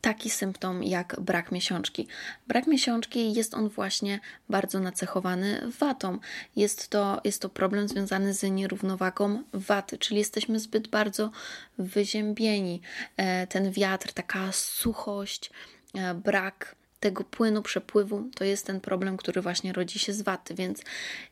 taki 0.00 0.30
symptom 0.30 0.84
jak 0.84 1.20
brak 1.20 1.52
miesiączki. 1.52 2.06
Brak 2.46 2.66
miesiączki 2.66 3.32
jest 3.32 3.54
on 3.54 3.68
właśnie 3.68 4.20
bardzo 4.48 4.80
nacechowany 4.80 5.60
watą. 5.80 6.18
Jest 6.56 6.88
to, 6.88 7.20
jest 7.24 7.42
to 7.42 7.48
problem 7.48 7.88
związany 7.88 8.34
z 8.34 8.42
nierównowagą 8.42 9.42
waty, 9.52 9.98
czyli 9.98 10.18
jesteśmy 10.18 10.60
zbyt 10.60 10.88
bardzo 10.88 11.30
wyziębieni. 11.78 12.80
E, 13.16 13.46
ten 13.46 13.72
wiatr, 13.72 14.12
taka 14.12 14.52
suchość, 14.52 15.50
e, 15.94 16.14
brak 16.14 16.79
tego 17.00 17.24
płynu, 17.24 17.62
przepływu, 17.62 18.24
to 18.34 18.44
jest 18.44 18.66
ten 18.66 18.80
problem, 18.80 19.16
który 19.16 19.42
właśnie 19.42 19.72
rodzi 19.72 19.98
się 19.98 20.12
z 20.12 20.22
waty, 20.22 20.54
więc 20.54 20.82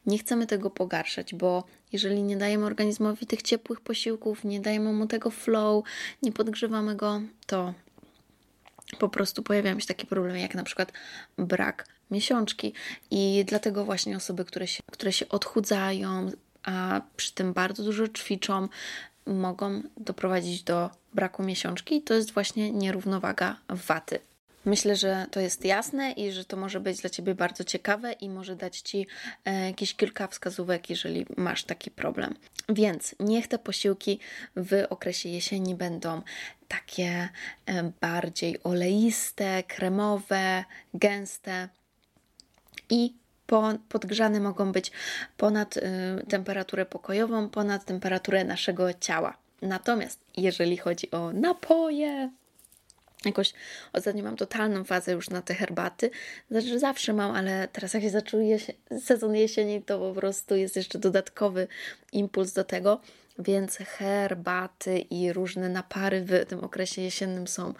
nie 0.06 0.18
chcemy 0.18 0.46
tego 0.46 0.70
pogarszać, 0.70 1.34
bo 1.34 1.64
jeżeli 1.92 2.22
nie 2.22 2.36
dajemy 2.36 2.66
organizmowi 2.66 3.26
tych 3.26 3.42
ciepłych 3.42 3.80
posiłków, 3.80 4.44
nie 4.44 4.60
dajemy 4.60 4.92
mu 4.92 5.06
tego 5.06 5.30
flow, 5.30 5.84
nie 6.22 6.32
podgrzewamy 6.32 6.96
go, 6.96 7.20
to 7.46 7.74
po 8.98 9.08
prostu 9.08 9.42
pojawiają 9.42 9.80
się 9.80 9.86
takie 9.86 10.06
problemy, 10.06 10.40
jak 10.40 10.54
na 10.54 10.62
przykład 10.62 10.92
brak 11.38 11.86
miesiączki. 12.10 12.72
I 13.10 13.44
dlatego 13.46 13.84
właśnie 13.84 14.16
osoby, 14.16 14.44
które 14.44 14.66
się, 14.66 14.82
które 14.92 15.12
się 15.12 15.28
odchudzają, 15.28 16.30
a 16.62 17.00
przy 17.16 17.34
tym 17.34 17.52
bardzo 17.52 17.82
dużo 17.82 18.08
ćwiczą, 18.08 18.68
mogą 19.26 19.82
doprowadzić 19.96 20.62
do 20.62 20.90
braku 21.14 21.42
miesiączki. 21.42 22.02
To 22.02 22.14
jest 22.14 22.32
właśnie 22.32 22.70
nierównowaga 22.70 23.56
waty. 23.68 24.18
Myślę, 24.68 24.96
że 24.96 25.26
to 25.30 25.40
jest 25.40 25.64
jasne 25.64 26.12
i 26.12 26.32
że 26.32 26.44
to 26.44 26.56
może 26.56 26.80
być 26.80 27.00
dla 27.00 27.10
Ciebie 27.10 27.34
bardzo 27.34 27.64
ciekawe 27.64 28.12
i 28.12 28.28
może 28.28 28.56
dać 28.56 28.80
Ci 28.80 29.06
e, 29.44 29.66
jakieś 29.66 29.94
kilka 29.94 30.26
wskazówek, 30.26 30.90
jeżeli 30.90 31.26
masz 31.36 31.64
taki 31.64 31.90
problem. 31.90 32.34
Więc 32.68 33.14
niech 33.20 33.48
te 33.48 33.58
posiłki 33.58 34.18
w 34.56 34.84
okresie 34.90 35.28
jesieni 35.28 35.74
będą 35.74 36.22
takie 36.68 37.28
e, 37.66 37.92
bardziej 38.00 38.62
oleiste, 38.62 39.62
kremowe, 39.62 40.64
gęste 40.94 41.68
i 42.90 43.14
podgrzane 43.88 44.40
mogą 44.40 44.72
być 44.72 44.92
ponad 45.36 45.76
y, 45.76 45.80
temperaturę 46.28 46.86
pokojową, 46.86 47.48
ponad 47.48 47.84
temperaturę 47.84 48.44
naszego 48.44 48.92
ciała. 48.92 49.36
Natomiast 49.62 50.20
jeżeli 50.36 50.76
chodzi 50.76 51.10
o 51.10 51.32
napoje, 51.32 52.30
Jakoś 53.24 53.52
ostatnio 53.92 54.24
mam 54.24 54.36
totalną 54.36 54.84
fazę 54.84 55.12
już 55.12 55.30
na 55.30 55.42
te 55.42 55.54
herbaty. 55.54 56.10
Znaczy 56.50 56.78
zawsze 56.78 57.12
mam, 57.12 57.30
ale 57.30 57.68
teraz 57.72 57.94
jak 57.94 58.02
się 58.02 58.10
zaczął 58.10 58.40
jesie- 58.40 59.00
sezon 59.04 59.34
jesieni, 59.34 59.82
to 59.82 59.98
po 59.98 60.20
prostu 60.20 60.56
jest 60.56 60.76
jeszcze 60.76 60.98
dodatkowy 60.98 61.68
impuls 62.12 62.52
do 62.52 62.64
tego. 62.64 63.00
Więc 63.38 63.76
herbaty 63.76 64.98
i 64.98 65.32
różne 65.32 65.68
napary 65.68 66.24
w 66.24 66.46
tym 66.46 66.64
okresie 66.64 67.02
jesiennym 67.02 67.48
są 67.48 67.74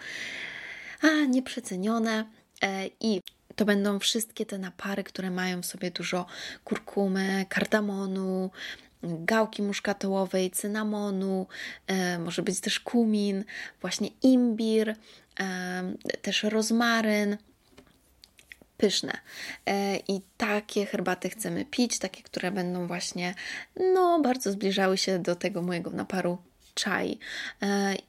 a, 1.01 1.25
nieprzecenione. 1.25 2.25
E, 2.61 2.87
I 2.99 3.21
to 3.55 3.65
będą 3.65 3.99
wszystkie 3.99 4.45
te 4.45 4.57
napary, 4.57 5.03
które 5.03 5.31
mają 5.31 5.61
w 5.61 5.65
sobie 5.65 5.91
dużo 5.91 6.25
kurkumy, 6.63 7.45
kardamonu, 7.49 8.51
gałki 9.03 9.61
muszkatołowej, 9.61 10.51
cynamonu, 10.51 11.47
e, 11.87 12.19
może 12.19 12.41
być 12.41 12.59
też 12.59 12.79
kumin, 12.79 13.43
właśnie 13.81 14.09
imbir, 14.23 14.95
e, 15.39 15.93
też 16.21 16.43
rozmaryn. 16.43 17.37
Pyszne. 18.77 19.13
E, 19.65 19.97
I 19.97 20.21
takie 20.37 20.85
herbaty 20.85 21.29
chcemy 21.29 21.65
pić, 21.65 21.99
takie, 21.99 22.23
które 22.23 22.51
będą 22.51 22.87
właśnie, 22.87 23.35
no, 23.93 24.21
bardzo 24.21 24.51
zbliżały 24.51 24.97
się 24.97 25.19
do 25.19 25.35
tego 25.35 25.61
mojego 25.61 25.89
naparu 25.89 26.37
czai. 26.73 27.19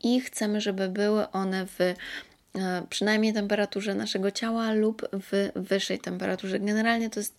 I 0.03 0.21
chcemy, 0.21 0.61
żeby 0.61 0.89
były 0.89 1.31
one 1.31 1.67
w 1.67 1.95
przynajmniej 2.91 3.33
temperaturze 3.33 3.95
naszego 3.95 4.31
ciała 4.31 4.73
lub 4.73 5.09
w 5.13 5.51
wyższej 5.55 5.99
temperaturze. 5.99 6.61
Generalnie 6.61 7.11
to 7.11 7.21
jest, 7.21 7.39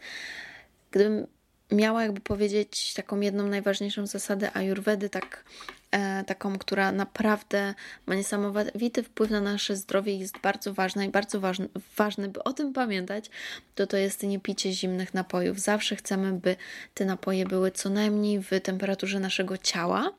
gdybym 0.92 1.28
miała 1.72 2.04
jakby 2.04 2.22
powiedzieć 2.22 2.94
taką 2.94 3.20
jedną 3.20 3.48
najważniejszą 3.48 4.08
zasadę 4.08 4.52
ajurwedy, 4.54 5.10
tak, 5.10 5.44
e, 5.92 6.24
taką, 6.24 6.58
która 6.58 6.92
naprawdę 6.92 7.74
ma 8.06 8.16
niesamowity 8.16 9.04
wpływ 9.04 9.30
na 9.30 9.42
nasze 9.42 9.76
zdrowie 9.76 10.14
i 10.14 10.20
jest 10.20 10.38
bardzo 10.38 10.74
ważna 10.74 11.06
i 11.06 11.10
bardzo 11.10 11.40
ważne, 11.40 11.68
ważne, 11.98 12.28
by 12.28 12.44
o 12.44 12.54
tym 12.54 12.74
pamiętać, 12.74 13.30
to 13.76 13.88
to 13.88 13.98
jest 13.98 14.24
nie 14.24 14.40
picie 14.40 14.74
zimnych 14.74 15.14
napojów. 15.14 15.60
Zawsze 15.60 15.96
chcemy, 15.96 16.34
by 16.34 16.56
te 16.94 17.06
napoje 17.06 17.46
były 17.46 17.72
co 17.72 17.90
najmniej 17.90 18.40
w 18.40 18.50
temperaturze 18.64 19.20
naszego 19.20 19.58
ciała, 19.58 20.12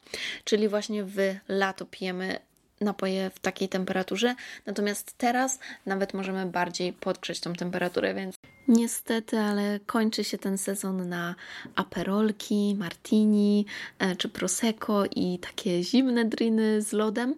czyli 0.45 0.69
właśnie 0.69 1.05
w 1.05 1.17
lato 1.49 1.87
pijemy 1.87 2.39
napoje 2.81 3.31
w 3.31 3.39
takiej 3.39 3.69
temperaturze, 3.69 4.35
natomiast 4.67 5.19
teraz 5.19 5.59
nawet 5.87 6.15
możemy 6.15 6.47
bardziej 6.47 6.93
podgrzeć 6.93 7.41
tą 7.41 7.53
temperaturę, 7.53 8.15
więc 8.15 8.37
Niestety, 8.73 9.39
ale 9.39 9.81
kończy 9.87 10.25
się 10.25 10.39
ten 10.39 10.59
sezon 10.59 11.09
na 11.09 11.35
aperolki, 11.77 12.77
martini 12.79 13.67
e, 13.99 14.17
czy 14.17 14.29
prosecco 14.29 15.05
i 15.17 15.39
takie 15.39 15.83
zimne 15.83 16.25
driny 16.25 16.83
z 16.83 16.93
lodem. 16.93 17.35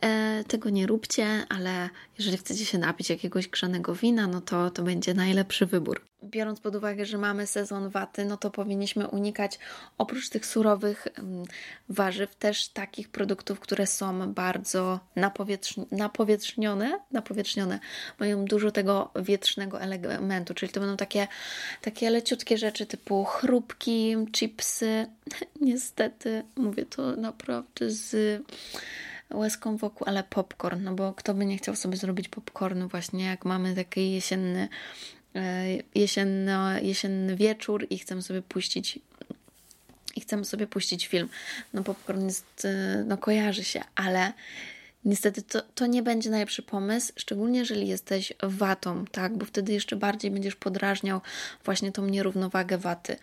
E, 0.00 0.44
tego 0.48 0.70
nie 0.70 0.86
róbcie, 0.86 1.26
ale 1.48 1.90
jeżeli 2.18 2.36
chcecie 2.36 2.64
się 2.64 2.78
napić 2.78 3.10
jakiegoś 3.10 3.48
grzanego 3.48 3.94
wina, 3.94 4.26
no 4.26 4.40
to 4.40 4.70
to 4.70 4.82
będzie 4.82 5.14
najlepszy 5.14 5.66
wybór 5.66 6.00
biorąc 6.24 6.60
pod 6.60 6.76
uwagę, 6.76 7.06
że 7.06 7.18
mamy 7.18 7.46
sezon 7.46 7.88
waty, 7.88 8.24
no 8.24 8.36
to 8.36 8.50
powinniśmy 8.50 9.08
unikać 9.08 9.58
oprócz 9.98 10.28
tych 10.28 10.46
surowych 10.46 11.08
warzyw 11.88 12.36
też 12.36 12.68
takich 12.68 13.08
produktów, 13.08 13.60
które 13.60 13.86
są 13.86 14.32
bardzo 14.32 15.00
napowietrznione, 15.90 16.98
napowietrznione, 17.10 17.80
mają 18.20 18.44
dużo 18.44 18.70
tego 18.70 19.10
wietrznego 19.16 19.80
elementu, 19.80 20.54
czyli 20.54 20.72
to 20.74 20.80
będą 20.80 20.96
takie, 20.96 21.28
takie 21.82 22.10
leciutkie 22.10 22.58
rzeczy 22.58 22.86
typu 22.86 23.24
chrupki, 23.24 24.16
chipsy. 24.32 25.06
Niestety 25.60 26.42
mówię 26.56 26.86
to 26.86 27.16
naprawdę 27.16 27.90
z 27.90 28.42
łezką 29.30 29.76
wokół, 29.76 30.08
ale 30.08 30.24
popcorn, 30.24 30.82
no 30.82 30.94
bo 30.94 31.12
kto 31.12 31.34
by 31.34 31.46
nie 31.46 31.58
chciał 31.58 31.76
sobie 31.76 31.96
zrobić 31.96 32.28
popcornu 32.28 32.88
właśnie, 32.88 33.24
jak 33.24 33.44
mamy 33.44 33.74
taki 33.74 34.12
jesienny 34.12 34.68
E, 35.34 35.66
jesienno, 35.94 36.78
jesienny 36.78 37.36
wieczór 37.36 37.86
i 37.90 37.98
chcę 37.98 38.22
sobie 38.22 38.42
puścić 38.42 38.98
i 40.16 40.20
chcemy 40.20 40.44
sobie 40.44 40.66
puścić 40.66 41.06
film. 41.06 41.28
No 41.72 41.82
popcorn 41.82 42.24
jest, 42.24 42.64
e, 42.64 43.04
no 43.06 43.18
kojarzy 43.18 43.64
się, 43.64 43.80
ale 43.94 44.32
niestety 45.04 45.42
to, 45.42 45.62
to 45.74 45.86
nie 45.86 46.02
będzie 46.02 46.30
najlepszy 46.30 46.62
pomysł, 46.62 47.12
szczególnie 47.16 47.58
jeżeli 47.58 47.88
jesteś 47.88 48.32
watą, 48.42 49.04
tak, 49.12 49.36
bo 49.36 49.46
wtedy 49.46 49.72
jeszcze 49.72 49.96
bardziej 49.96 50.30
będziesz 50.30 50.56
podrażniał 50.56 51.20
właśnie 51.64 51.92
tą 51.92 52.06
nierównowagę 52.06 52.78
waty. 52.78 53.16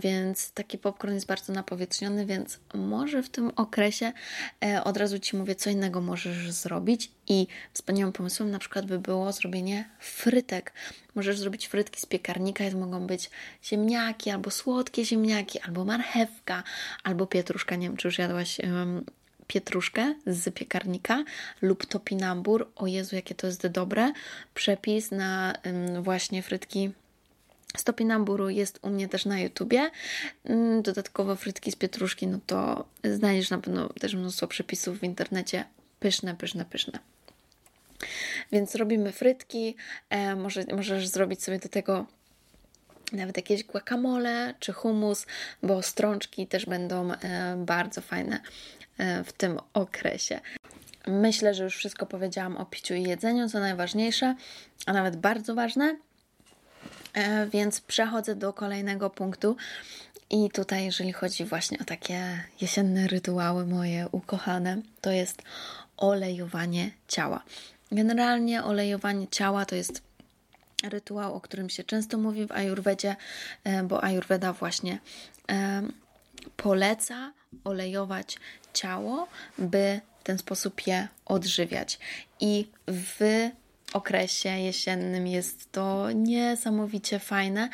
Więc 0.00 0.52
taki 0.52 0.78
popcorn 0.78 1.14
jest 1.14 1.26
bardzo 1.26 1.52
napowietrzniony, 1.52 2.26
więc 2.26 2.58
może 2.74 3.22
w 3.22 3.30
tym 3.30 3.52
okresie 3.56 4.12
e, 4.64 4.84
od 4.84 4.96
razu 4.96 5.18
Ci 5.18 5.36
mówię, 5.36 5.54
co 5.54 5.70
innego 5.70 6.00
możesz 6.00 6.50
zrobić. 6.50 7.10
I 7.28 7.46
wspaniałym 7.72 8.12
pomysłem 8.12 8.50
na 8.50 8.58
przykład 8.58 8.86
by 8.86 8.98
było 8.98 9.32
zrobienie 9.32 9.90
frytek. 10.00 10.72
Możesz 11.14 11.38
zrobić 11.38 11.66
frytki 11.66 12.00
z 12.00 12.06
piekarnika, 12.06 12.70
to 12.70 12.78
mogą 12.78 13.06
być 13.06 13.30
ziemniaki, 13.64 14.30
albo 14.30 14.50
słodkie 14.50 15.04
ziemniaki, 15.04 15.60
albo 15.60 15.84
marchewka, 15.84 16.62
albo 17.02 17.26
pietruszka. 17.26 17.76
Nie 17.76 17.88
wiem, 17.88 17.96
czy 17.96 18.08
już 18.08 18.18
jadłaś 18.18 18.60
pietruszkę 19.46 20.14
z 20.26 20.54
piekarnika 20.54 21.24
lub 21.62 21.86
topinambur. 21.86 22.68
O 22.76 22.86
Jezu, 22.86 23.16
jakie 23.16 23.34
to 23.34 23.46
jest 23.46 23.66
dobre. 23.66 24.12
Przepis 24.54 25.10
na 25.10 25.54
właśnie 26.02 26.42
frytki 26.42 26.90
Stopinamburu 27.76 28.48
jest 28.48 28.78
u 28.82 28.90
mnie 28.90 29.08
też 29.08 29.24
na 29.24 29.40
YouTubie. 29.40 29.90
Dodatkowo 30.82 31.36
frytki 31.36 31.72
z 31.72 31.76
pietruszki, 31.76 32.26
no 32.26 32.38
to 32.46 32.84
znajdziesz 33.04 33.50
na 33.50 33.58
pewno 33.58 33.88
też 33.88 34.14
mnóstwo 34.14 34.46
przepisów 34.46 34.98
w 34.98 35.04
internecie. 35.04 35.64
Pyszne, 36.00 36.34
pyszne, 36.34 36.64
pyszne. 36.64 36.98
Więc 38.52 38.74
robimy 38.74 39.12
frytki. 39.12 39.76
E, 40.10 40.36
może, 40.36 40.64
możesz 40.76 41.08
zrobić 41.08 41.42
sobie 41.42 41.58
do 41.58 41.68
tego 41.68 42.06
nawet 43.12 43.36
jakieś 43.36 43.64
guacamole 43.64 44.54
czy 44.60 44.72
hummus, 44.72 45.26
bo 45.62 45.82
strączki 45.82 46.46
też 46.46 46.66
będą 46.66 47.12
e, 47.12 47.56
bardzo 47.66 48.00
fajne 48.00 48.40
w 49.24 49.32
tym 49.32 49.58
okresie. 49.74 50.40
Myślę, 51.06 51.54
że 51.54 51.64
już 51.64 51.76
wszystko 51.76 52.06
powiedziałam 52.06 52.56
o 52.56 52.66
piciu 52.66 52.94
i 52.94 53.02
jedzeniu, 53.02 53.48
co 53.48 53.60
najważniejsze, 53.60 54.34
a 54.86 54.92
nawet 54.92 55.16
bardzo 55.16 55.54
ważne. 55.54 55.96
E, 57.14 57.46
więc 57.46 57.80
przechodzę 57.80 58.36
do 58.36 58.52
kolejnego 58.52 59.10
punktu. 59.10 59.56
I 60.30 60.50
tutaj, 60.50 60.84
jeżeli 60.84 61.12
chodzi 61.12 61.44
właśnie 61.44 61.78
o 61.78 61.84
takie 61.84 62.44
jesienne 62.60 63.08
rytuały 63.08 63.66
moje 63.66 64.08
ukochane, 64.12 64.82
to 65.00 65.10
jest 65.10 65.42
olejowanie 65.96 66.90
ciała. 67.08 67.42
Generalnie 67.92 68.64
olejowanie 68.64 69.28
ciała 69.28 69.64
to 69.64 69.74
jest 69.74 70.02
rytuał, 70.82 71.34
o 71.34 71.40
którym 71.40 71.70
się 71.70 71.84
często 71.84 72.18
mówi 72.18 72.46
w 72.46 72.52
Ajurwedzie, 72.52 73.16
e, 73.64 73.82
bo 73.82 74.04
Ajurweda 74.04 74.52
właśnie 74.52 74.98
e, 75.50 75.82
poleca 76.56 77.32
olejować 77.64 78.38
ciało, 78.74 79.28
by 79.58 80.00
w 80.20 80.24
ten 80.24 80.38
sposób 80.38 80.86
je 80.86 81.08
odżywiać. 81.26 81.98
I 82.40 82.68
w 82.88 83.50
okresie 83.92 84.48
jesiennym 84.48 85.26
jest 85.26 85.72
to 85.72 86.12
niesamowicie 86.12 87.18
fajne, 87.18 87.68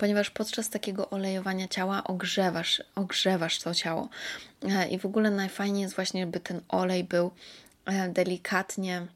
ponieważ 0.00 0.30
podczas 0.30 0.70
takiego 0.70 1.10
olejowania 1.10 1.68
ciała 1.68 2.04
ogrzewasz, 2.04 2.82
ogrzewasz 2.94 3.58
to 3.58 3.74
ciało. 3.74 4.08
E, 4.68 4.88
I 4.88 4.98
w 4.98 5.06
ogóle 5.06 5.30
najfajniej 5.30 5.82
jest 5.82 5.94
właśnie, 5.94 6.26
by 6.26 6.40
ten 6.40 6.60
olej 6.68 7.04
był 7.04 7.30
e, 7.84 8.08
delikatnie 8.08 9.06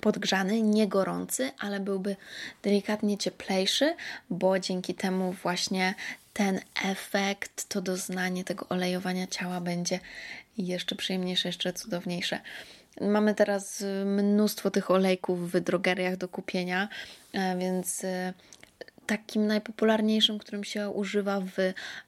podgrzany, 0.00 0.62
nie 0.62 0.88
gorący, 0.88 1.50
ale 1.58 1.80
byłby 1.80 2.16
delikatnie 2.62 3.18
cieplejszy, 3.18 3.96
bo 4.30 4.58
dzięki 4.58 4.94
temu 4.94 5.32
właśnie 5.32 5.94
ten 6.38 6.60
efekt, 6.84 7.68
to 7.68 7.80
doznanie 7.80 8.44
tego 8.44 8.66
olejowania 8.68 9.26
ciała 9.26 9.60
będzie 9.60 10.00
jeszcze 10.58 10.96
przyjemniejsze, 10.96 11.48
jeszcze 11.48 11.72
cudowniejsze. 11.72 12.40
Mamy 13.00 13.34
teraz 13.34 13.84
mnóstwo 14.04 14.70
tych 14.70 14.90
olejków 14.90 15.52
w 15.52 15.60
drogeriach 15.60 16.16
do 16.16 16.28
kupienia, 16.28 16.88
e, 17.32 17.58
więc 17.58 18.04
e, 18.04 18.32
takim 19.06 19.46
najpopularniejszym, 19.46 20.38
którym 20.38 20.64
się 20.64 20.88
używa 20.88 21.40
w 21.40 21.56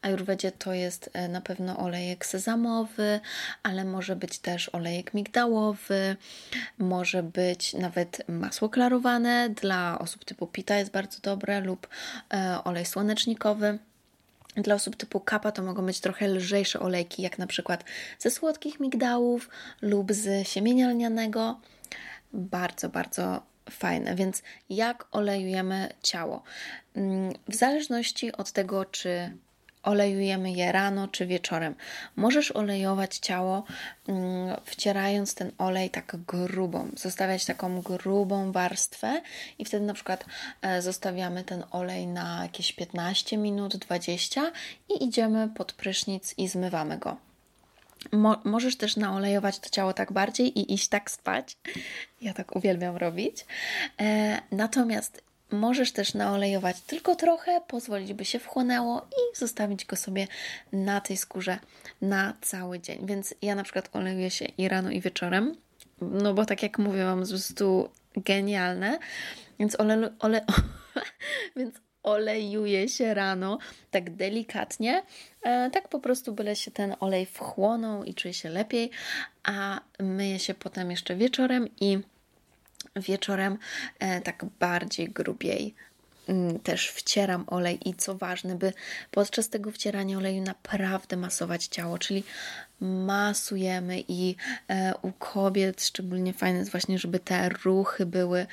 ajurwedzie, 0.02 0.52
to 0.52 0.72
jest 0.72 1.10
e, 1.12 1.28
na 1.28 1.40
pewno 1.40 1.78
olejek 1.78 2.26
sezamowy, 2.26 3.20
ale 3.62 3.84
może 3.84 4.16
być 4.16 4.38
też 4.38 4.68
olejek 4.68 5.14
migdałowy, 5.14 6.16
może 6.78 7.22
być 7.22 7.74
nawet 7.74 8.22
masło 8.28 8.68
klarowane 8.68 9.48
dla 9.48 9.98
osób 9.98 10.24
typu 10.24 10.46
pita 10.46 10.78
jest 10.78 10.90
bardzo 10.90 11.20
dobre 11.20 11.60
lub 11.60 11.88
e, 12.34 12.64
olej 12.64 12.86
słonecznikowy. 12.86 13.78
Dla 14.56 14.74
osób 14.74 14.96
typu 14.96 15.20
kapa 15.20 15.52
to 15.52 15.62
mogą 15.62 15.86
być 15.86 16.00
trochę 16.00 16.28
lżejsze 16.28 16.80
olejki, 16.80 17.22
jak 17.22 17.38
na 17.38 17.46
przykład 17.46 17.84
ze 18.18 18.30
słodkich 18.30 18.80
migdałów 18.80 19.48
lub 19.82 20.12
z 20.12 20.48
siemienia 20.48 20.90
lnianego. 20.90 21.60
Bardzo, 22.32 22.88
bardzo 22.88 23.42
fajne. 23.70 24.14
Więc 24.14 24.42
jak 24.70 25.06
olejujemy 25.12 25.88
ciało? 26.02 26.42
Mm, 26.94 27.32
w 27.48 27.54
zależności 27.54 28.32
od 28.32 28.52
tego, 28.52 28.84
czy 28.84 29.36
olejujemy 29.82 30.52
je 30.52 30.72
rano 30.72 31.08
czy 31.08 31.26
wieczorem. 31.26 31.74
Możesz 32.16 32.52
olejować 32.52 33.18
ciało, 33.18 33.64
mm, 34.08 34.56
wcierając 34.64 35.34
ten 35.34 35.52
olej 35.58 35.90
tak 35.90 36.16
grubą, 36.26 36.90
zostawiać 36.96 37.44
taką 37.44 37.82
grubą 37.82 38.52
warstwę 38.52 39.20
i 39.58 39.64
wtedy 39.64 39.86
na 39.86 39.94
przykład 39.94 40.24
e, 40.62 40.82
zostawiamy 40.82 41.44
ten 41.44 41.64
olej 41.70 42.06
na 42.06 42.42
jakieś 42.42 42.72
15 42.72 43.36
minut, 43.36 43.76
20 43.76 44.52
i 44.88 45.04
idziemy 45.04 45.48
pod 45.48 45.72
prysznic 45.72 46.34
i 46.38 46.48
zmywamy 46.48 46.98
go. 46.98 47.16
Mo 48.12 48.40
możesz 48.44 48.76
też 48.76 48.96
naolejować 48.96 49.58
to 49.58 49.70
ciało 49.70 49.92
tak 49.92 50.12
bardziej 50.12 50.58
i 50.58 50.74
iść 50.74 50.88
tak 50.88 51.10
spać. 51.10 51.56
Ja 52.20 52.34
tak 52.34 52.56
uwielbiam 52.56 52.96
robić. 52.96 53.46
E, 54.00 54.38
natomiast 54.52 55.22
możesz 55.52 55.92
też 55.92 56.14
naolejować 56.14 56.80
tylko 56.80 57.16
trochę, 57.16 57.60
pozwolić, 57.68 58.12
by 58.12 58.24
się 58.24 58.38
wchłonęło 58.38 58.98
i 58.98 59.38
zostawić 59.38 59.84
go 59.84 59.96
sobie 59.96 60.26
na 60.72 61.00
tej 61.00 61.16
skórze 61.16 61.58
na 62.02 62.34
cały 62.40 62.80
dzień. 62.80 63.06
Więc 63.06 63.34
ja 63.42 63.54
na 63.54 63.62
przykład 63.62 63.88
olejuję 63.92 64.30
się 64.30 64.44
i 64.44 64.68
rano, 64.68 64.90
i 64.90 65.00
wieczorem. 65.00 65.54
No 66.00 66.34
bo 66.34 66.46
tak 66.46 66.62
jak 66.62 66.78
mówiłam, 66.78 67.22
po 67.22 67.28
prostu 67.28 67.88
genialne. 68.16 68.98
Więc 69.58 69.80
ole, 69.80 70.10
ole, 70.18 70.44
więc 71.56 71.74
się 72.88 73.14
rano 73.14 73.58
tak 73.90 74.16
delikatnie, 74.16 75.02
e, 75.42 75.70
tak 75.70 75.88
po 75.88 76.00
prostu 76.00 76.32
byle 76.32 76.56
się 76.56 76.70
ten 76.70 76.96
olej 77.00 77.26
wchłonął 77.26 78.04
i 78.04 78.14
czuje 78.14 78.34
się 78.34 78.48
lepiej, 78.48 78.90
a 79.42 79.80
myje 79.98 80.38
się 80.38 80.54
potem 80.54 80.90
jeszcze 80.90 81.16
wieczorem 81.16 81.68
i 81.80 81.98
wieczorem 82.96 83.58
e, 83.98 84.20
tak 84.20 84.44
bardziej 84.60 85.08
grubiej. 85.08 85.74
Mm, 86.28 86.60
też 86.60 86.88
wcieram 86.88 87.44
olej 87.46 87.88
i 87.88 87.94
co 87.94 88.14
ważne, 88.14 88.54
by 88.54 88.72
podczas 89.10 89.48
tego 89.48 89.70
wcierania 89.70 90.18
oleju 90.18 90.42
naprawdę 90.42 91.16
masować 91.16 91.66
ciało, 91.66 91.98
czyli 91.98 92.24
masujemy 92.80 94.02
i 94.08 94.36
e, 94.68 94.92
u 95.02 95.12
kobiet 95.12 95.84
szczególnie 95.84 96.32
fajne 96.32 96.58
jest 96.58 96.70
właśnie, 96.70 96.98
żeby 96.98 97.18
te 97.18 97.48
ruchy 97.48 98.06
były 98.06 98.46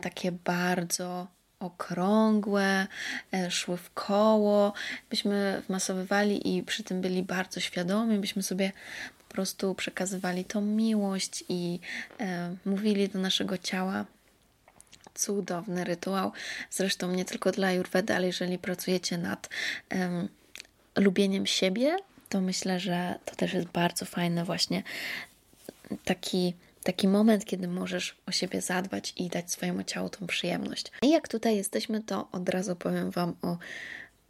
takie 0.00 0.32
bardzo 0.32 1.26
okrągłe, 1.60 2.86
e, 3.32 3.50
szły 3.50 3.76
w 3.76 3.90
koło, 3.94 4.72
byśmy 5.10 5.62
wmasowywali 5.68 6.56
i 6.56 6.62
przy 6.62 6.82
tym 6.82 7.00
byli 7.00 7.22
bardzo 7.22 7.60
świadomi, 7.60 8.18
byśmy 8.18 8.42
sobie 8.42 8.72
po 9.30 9.34
prostu 9.34 9.74
przekazywali 9.74 10.44
tą 10.44 10.60
miłość 10.60 11.44
i 11.48 11.80
e, 12.20 12.56
mówili 12.64 13.08
do 13.08 13.18
naszego 13.18 13.58
ciała. 13.58 14.04
Cudowny 15.14 15.84
rytuał. 15.84 16.32
Zresztą 16.70 17.12
nie 17.12 17.24
tylko 17.24 17.52
dla 17.52 17.66
Ayurvedy, 17.66 18.14
ale 18.14 18.26
jeżeli 18.26 18.58
pracujecie 18.58 19.18
nad 19.18 19.48
lubieniem 20.96 21.46
siebie, 21.46 21.96
to 22.28 22.40
myślę, 22.40 22.80
że 22.80 23.18
to 23.24 23.36
też 23.36 23.52
jest 23.52 23.68
bardzo 23.68 24.04
fajne 24.04 24.44
właśnie 24.44 24.82
taki 26.04 26.54
taki 26.82 27.08
moment, 27.08 27.44
kiedy 27.44 27.68
możesz 27.68 28.16
o 28.26 28.32
siebie 28.32 28.60
zadbać 28.60 29.12
i 29.16 29.28
dać 29.28 29.52
swojemu 29.52 29.82
ciału 29.82 30.08
tą 30.08 30.26
przyjemność. 30.26 30.92
I 31.02 31.10
jak 31.10 31.28
tutaj 31.28 31.56
jesteśmy, 31.56 32.02
to 32.02 32.28
od 32.32 32.48
razu 32.48 32.76
powiem 32.76 33.10
Wam 33.10 33.34
o 33.42 33.56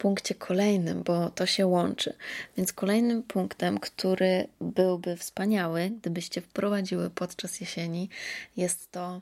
punkcie 0.01 0.35
kolejnym, 0.35 1.03
bo 1.03 1.29
to 1.29 1.45
się 1.45 1.67
łączy. 1.67 2.13
Więc 2.57 2.73
kolejnym 2.73 3.23
punktem, 3.23 3.79
który 3.79 4.47
byłby 4.61 5.17
wspaniały, 5.17 5.91
gdybyście 6.01 6.41
wprowadziły 6.41 7.09
podczas 7.09 7.61
jesieni, 7.61 8.09
jest 8.57 8.91
to 8.91 9.21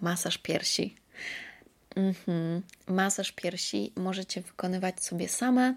masaż 0.00 0.38
piersi. 0.38 0.94
Mhm. 1.96 2.62
Masaż 2.86 3.32
piersi 3.32 3.92
możecie 3.96 4.40
wykonywać 4.40 5.04
sobie 5.04 5.28
same 5.28 5.74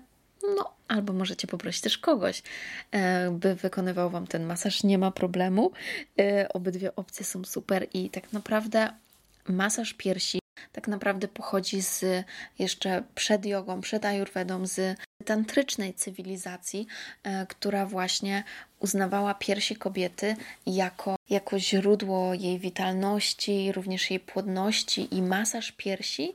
no, 0.56 0.74
albo 0.88 1.14
możecie 1.14 1.48
poprosić 1.48 1.82
też 1.82 1.98
kogoś, 1.98 2.44
e, 2.92 3.32
by 3.32 3.56
wykonywał 3.56 4.10
Wam 4.10 4.28
ten 4.28 4.44
masaż. 4.44 4.84
Nie 4.84 4.98
ma 4.98 5.12
problemu. 5.12 5.72
E, 6.20 6.50
obydwie 6.54 6.96
opcje 6.96 7.26
są 7.26 7.44
super 7.44 7.88
i 7.94 8.10
tak 8.10 8.34
naprawdę 8.34 8.94
masaż 9.48 9.94
piersi 9.94 10.43
tak 10.74 10.88
naprawdę 10.88 11.28
pochodzi 11.28 11.82
z 11.82 12.26
jeszcze 12.60 13.04
przed 13.16 13.46
jogą, 13.46 13.82
przed 13.82 14.06
ayurvedą, 14.06 14.68
z 14.68 14.98
tantrycznej 15.26 15.94
cywilizacji, 15.94 16.88
e, 17.24 17.46
która 17.46 17.86
właśnie 17.86 18.44
uznawała 18.80 19.34
piersi 19.34 19.76
kobiety 19.76 20.36
jako, 20.66 21.16
jako 21.30 21.60
źródło 21.60 22.34
jej 22.34 22.60
witalności, 22.60 23.72
również 23.72 24.12
jej 24.12 24.20
płodności 24.20 25.16
i 25.16 25.22
masaż 25.22 25.72
piersi 25.72 26.34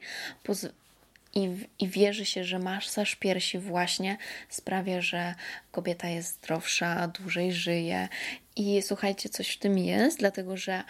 i, 1.35 1.67
I 1.79 1.89
wierzy 1.89 2.25
się, 2.25 2.45
że 2.45 2.59
masaż 2.59 3.17
piersi 3.17 3.59
właśnie 3.59 4.17
sprawia, 4.49 5.01
że 5.01 5.35
kobieta 5.73 6.09
jest 6.09 6.35
zdrowsza, 6.35 7.09
dłużej 7.09 7.53
żyje. 7.53 8.09
I 8.57 8.83
słuchajcie, 8.83 9.29
coś 9.29 9.49
w 9.49 9.59
tym 9.59 9.79
jest, 9.79 10.19
dlatego 10.19 10.57
że 10.57 10.83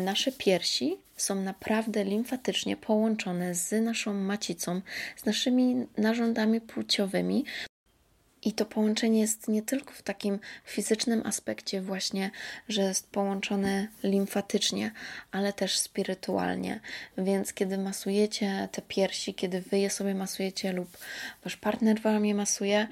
nasze 0.00 0.32
piersi 0.32 0.96
są 1.16 1.34
naprawdę 1.34 2.04
limfatycznie 2.04 2.76
połączone 2.76 3.54
z 3.54 3.84
naszą 3.84 4.14
macicą, 4.14 4.80
z 5.16 5.24
naszymi 5.24 5.86
narządami 5.96 6.60
płciowymi, 6.60 7.44
i 8.42 8.52
to 8.52 8.66
połączenie 8.66 9.20
jest 9.20 9.48
nie 9.48 9.62
tylko 9.62 9.92
w 9.92 10.02
takim 10.02 10.38
fizycznym 10.64 11.22
aspekcie, 11.24 11.80
właśnie, 11.82 12.30
że 12.68 12.82
jest 12.82 13.10
połączone 13.10 13.88
limfatycznie, 14.02 14.90
ale 15.32 15.52
też 15.52 15.78
spirytualnie. 15.78 16.80
Więc 17.18 17.52
kiedy 17.52 17.78
masujecie 17.78 18.68
te 18.72 18.82
piersi, 18.82 19.34
kiedy 19.34 19.60
wy 19.60 19.78
je 19.78 19.90
sobie 19.90 20.14
masujecie 20.14 20.72
lub 20.72 20.98
wasz 21.44 21.56
partner 21.56 22.00
wam 22.00 22.26
je 22.26 22.34
masuje, 22.34 22.88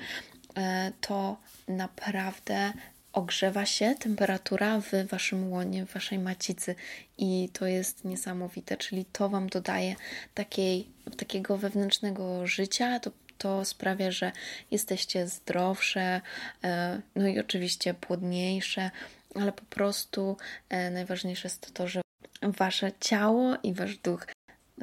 e, 0.57 0.93
to 1.01 1.37
naprawdę 1.69 2.73
ogrzewa 3.16 3.66
się 3.66 3.94
temperatura 3.98 4.81
w 4.81 5.09
waszym 5.09 5.52
łonie, 5.52 5.87
w 5.87 5.92
waszej 5.92 6.18
macicy 6.18 6.74
i 7.18 7.48
to 7.52 7.66
jest 7.66 8.05
niesamowite, 8.05 8.76
czyli 8.76 9.05
to 9.05 9.29
wam 9.29 9.48
dodaje 9.48 9.96
takiej, 10.35 10.88
takiego 11.16 11.57
wewnętrznego 11.57 12.46
życia, 12.46 13.00
to 13.00 13.11
to 13.38 13.64
sprawia, 13.64 14.11
że 14.11 14.33
jesteście 14.70 15.29
zdrowsze, 15.29 16.20
e, 16.64 17.00
no 17.16 17.29
i 17.29 17.40
oczywiście 17.40 17.94
płodniejsze, 17.94 18.90
ale 19.35 19.52
po 19.52 19.64
prostu 19.64 20.37
e, 20.68 20.90
najważniejsze 20.90 21.48
jest 21.48 21.74
to, 21.74 21.88
że 21.88 22.00
wasze 22.42 22.92
ciało 23.00 23.57
i 23.62 23.74
wasz 23.74 23.96
duch 23.96 24.26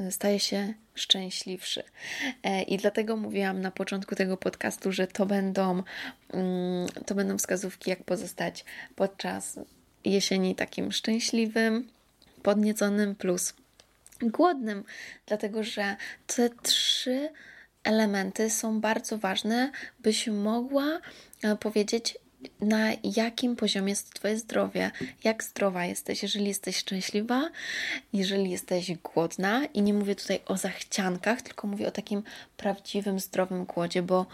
staje 0.09 0.39
się 0.39 0.73
szczęśliwszy. 0.95 1.83
I 2.67 2.77
dlatego 2.77 3.17
mówiłam 3.17 3.61
na 3.61 3.71
początku 3.71 4.15
tego 4.15 4.37
podcastu, 4.37 4.91
że 4.91 5.07
to 5.07 5.25
będą, 5.25 5.83
mm, 6.33 6.87
to 7.05 7.15
będą 7.15 7.37
wskazówki, 7.37 7.89
jak 7.89 8.03
pozostać 8.03 8.65
podczas 8.95 9.59
jesieni 10.05 10.55
takim 10.55 10.91
szczęśliwym, 10.91 11.87
podnieconym 12.43 13.15
plus 13.15 13.53
głodnym, 14.21 14.83
dlatego 15.25 15.63
że 15.63 15.95
te 16.27 16.49
trzy 16.49 17.29
elementy 17.83 18.49
są 18.49 18.81
bardzo 18.81 19.17
ważne, 19.17 19.71
byś 19.99 20.27
mogła 20.27 20.99
e, 21.43 21.55
powiedzieć, 21.55 22.17
na 22.61 22.91
jakim 23.03 23.55
poziomie 23.55 23.89
jest 23.89 24.13
Twoje 24.13 24.37
zdrowie, 24.37 24.91
jak 25.23 25.43
zdrowa 25.43 25.85
jesteś, 25.85 26.23
jeżeli 26.23 26.47
jesteś 26.47 26.77
szczęśliwa, 26.77 27.49
jeżeli 28.13 28.51
jesteś 28.51 28.91
głodna. 28.97 29.65
I 29.65 29.81
nie 29.81 29.93
mówię 29.93 30.15
tutaj 30.15 30.39
o 30.45 30.57
zachciankach, 30.57 31.41
tylko 31.41 31.67
mówię 31.67 31.87
o 31.87 31.91
takim 31.91 32.23
prawdziwym, 32.57 33.19
zdrowym 33.19 33.65
głodzie, 33.65 34.01
bo 34.01 34.25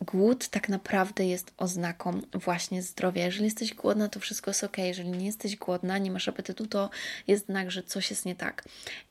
głód 0.00 0.48
tak 0.48 0.68
naprawdę 0.68 1.26
jest 1.26 1.52
oznaką 1.56 2.20
właśnie 2.32 2.82
zdrowia. 2.82 3.24
Jeżeli 3.24 3.44
jesteś 3.44 3.74
głodna, 3.74 4.08
to 4.08 4.20
wszystko 4.20 4.50
jest 4.50 4.64
ok. 4.64 4.78
Jeżeli 4.78 5.10
nie 5.10 5.26
jesteś 5.26 5.56
głodna, 5.56 5.98
nie 5.98 6.10
masz 6.10 6.28
apetytu, 6.28 6.66
to 6.66 6.90
jest 7.26 7.46
znak, 7.46 7.70
że 7.70 7.82
coś 7.82 8.10
jest 8.10 8.24
nie 8.24 8.34
tak 8.34 8.64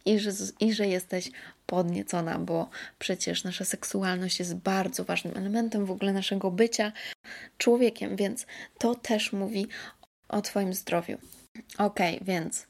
i 0.06 0.20
że, 0.20 0.32
i 0.60 0.74
że 0.74 0.88
jesteś 0.88 1.32
podniecona, 1.66 2.40
bo 2.40 2.70
przecież 3.00 3.44
nasza 3.44 3.66
seksualność 3.66 4.40
jest 4.40 4.56
bardzo 4.56 5.04
ważnym 5.04 5.38
elementem 5.38 5.86
w 5.86 5.92
ogóle 5.92 6.14
naszego 6.14 6.52
bycia 6.52 6.92
człowiekiem, 7.58 8.16
więc 8.16 8.46
to 8.78 8.96
też 8.96 9.34
mówi 9.34 9.68
o 10.30 10.42
Twoim 10.42 10.74
zdrowiu. 10.74 11.18
Ok, 11.78 12.00
więc 12.22 12.68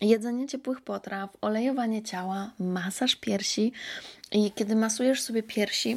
jedzenie 0.00 0.46
ciepłych 0.46 0.80
potraw, 0.80 1.30
olejowanie 1.40 2.02
ciała, 2.02 2.50
masaż 2.58 3.16
piersi. 3.16 3.72
I 4.32 4.52
kiedy 4.52 4.76
masujesz 4.76 5.22
sobie 5.22 5.42
piersi, 5.42 5.96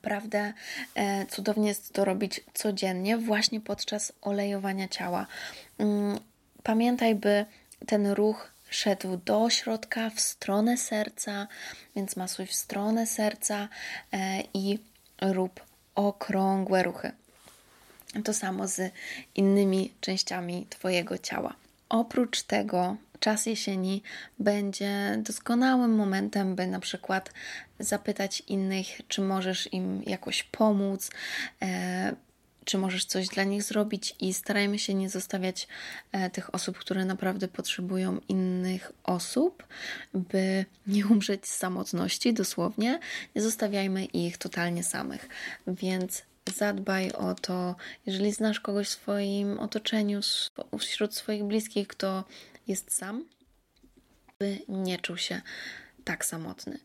naprawdę 0.00 0.52
e, 0.94 1.26
cudownie 1.26 1.68
jest 1.68 1.92
to 1.92 2.04
robić 2.04 2.40
codziennie, 2.54 3.18
właśnie 3.18 3.60
podczas 3.60 4.12
olejowania 4.22 4.88
ciała. 4.88 5.26
Mm, 5.78 6.18
pamiętaj, 6.62 7.14
by 7.14 7.44
ten 7.86 8.06
ruch 8.06 8.52
szedł 8.70 9.16
do 9.16 9.50
środka, 9.50 10.10
w 10.10 10.20
stronę 10.20 10.76
serca, 10.76 11.46
więc 11.96 12.16
masuj 12.16 12.46
w 12.46 12.54
stronę 12.54 13.06
serca 13.06 13.68
e, 14.12 14.42
i 14.54 14.78
rób 15.22 15.60
okrągłe 15.94 16.82
ruchy. 16.82 17.12
To 18.24 18.34
samo 18.34 18.68
z 18.68 18.92
innymi 19.34 19.92
częściami 20.00 20.66
Twojego 20.70 21.18
ciała. 21.18 21.54
Oprócz 21.88 22.42
tego, 22.42 22.96
czas 23.20 23.46
jesieni 23.46 24.02
będzie 24.38 25.18
doskonałym 25.18 25.94
momentem, 25.94 26.54
by 26.54 26.66
na 26.66 26.80
przykład 26.80 27.32
zapytać 27.78 28.42
innych, 28.48 28.86
czy 29.08 29.20
możesz 29.20 29.72
im 29.72 30.02
jakoś 30.06 30.42
pomóc, 30.42 31.10
e, 31.62 32.16
czy 32.64 32.78
możesz 32.78 33.04
coś 33.04 33.28
dla 33.28 33.44
nich 33.44 33.62
zrobić, 33.62 34.16
i 34.20 34.34
starajmy 34.34 34.78
się 34.78 34.94
nie 34.94 35.10
zostawiać 35.10 35.68
e, 36.12 36.30
tych 36.30 36.54
osób, 36.54 36.78
które 36.78 37.04
naprawdę 37.04 37.48
potrzebują 37.48 38.20
innych 38.28 38.92
osób, 39.04 39.64
by 40.14 40.64
nie 40.86 41.06
umrzeć 41.06 41.46
z 41.46 41.56
samotności, 41.56 42.34
dosłownie. 42.34 42.98
Nie 43.34 43.42
zostawiajmy 43.42 44.04
ich 44.04 44.38
totalnie 44.38 44.84
samych. 44.84 45.28
Więc 45.66 46.22
zadbaj 46.54 47.12
o 47.12 47.34
to, 47.34 47.74
jeżeli 48.06 48.32
znasz 48.32 48.60
kogoś 48.60 48.86
w 48.86 48.90
swoim 48.90 49.58
otoczeniu, 49.58 50.20
wśród 50.78 51.14
swoich 51.14 51.44
bliskich, 51.44 51.88
kto 51.88 52.24
jest 52.70 52.96
sam, 52.96 53.24
by 54.38 54.58
nie 54.68 54.98
czuł 54.98 55.16
się 55.16 55.40
tak 56.04 56.24
samotny. 56.24 56.78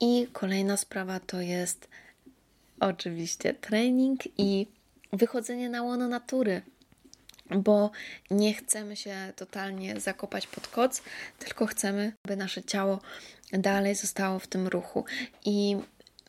I 0.00 0.26
kolejna 0.32 0.76
sprawa 0.76 1.20
to 1.20 1.40
jest 1.40 1.88
oczywiście 2.80 3.54
trening 3.54 4.20
i 4.38 4.66
wychodzenie 5.12 5.68
na 5.68 5.82
łono 5.82 6.08
natury, 6.08 6.62
bo 7.50 7.90
nie 8.30 8.54
chcemy 8.54 8.96
się 8.96 9.32
totalnie 9.36 10.00
zakopać 10.00 10.46
pod 10.46 10.68
koc, 10.68 11.02
tylko 11.38 11.66
chcemy, 11.66 12.12
by 12.26 12.36
nasze 12.36 12.62
ciało 12.62 13.00
dalej 13.52 13.94
zostało 13.94 14.38
w 14.38 14.46
tym 14.46 14.68
ruchu. 14.68 15.04
I 15.44 15.76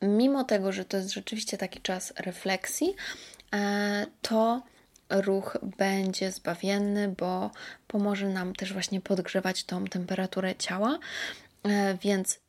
mimo 0.01 0.43
tego, 0.43 0.71
że 0.71 0.85
to 0.85 0.97
jest 0.97 1.13
rzeczywiście 1.13 1.57
taki 1.57 1.81
czas 1.81 2.13
refleksji, 2.17 2.95
e, 3.53 4.05
to 4.21 4.63
ruch 5.09 5.57
będzie 5.77 6.31
zbawienny, 6.31 7.15
bo 7.17 7.51
pomoże 7.87 8.29
nam 8.29 8.53
też 8.53 8.73
właśnie 8.73 9.01
podgrzewać 9.01 9.63
tą 9.63 9.85
temperaturę 9.85 10.55
ciała, 10.55 10.99
e, 11.63 11.97
więc 12.01 12.39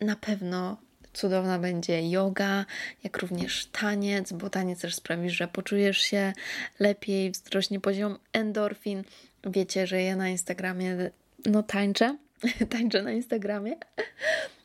na 0.00 0.16
pewno 0.16 0.76
cudowna 1.12 1.58
będzie 1.58 2.10
yoga, 2.10 2.64
jak 3.04 3.18
również 3.18 3.66
taniec, 3.66 4.32
bo 4.32 4.50
taniec 4.50 4.80
też 4.80 4.94
sprawi, 4.94 5.30
że 5.30 5.48
poczujesz 5.48 5.98
się 5.98 6.32
lepiej, 6.78 7.30
wzrośnie 7.30 7.80
poziom 7.80 8.18
endorfin. 8.32 9.04
Wiecie, 9.44 9.86
że 9.86 10.02
ja 10.02 10.16
na 10.16 10.28
Instagramie 10.28 11.10
no 11.46 11.62
tańczę, 11.62 12.16
tańczę 12.70 13.02
na 13.02 13.12
Instagramie. 13.12 13.76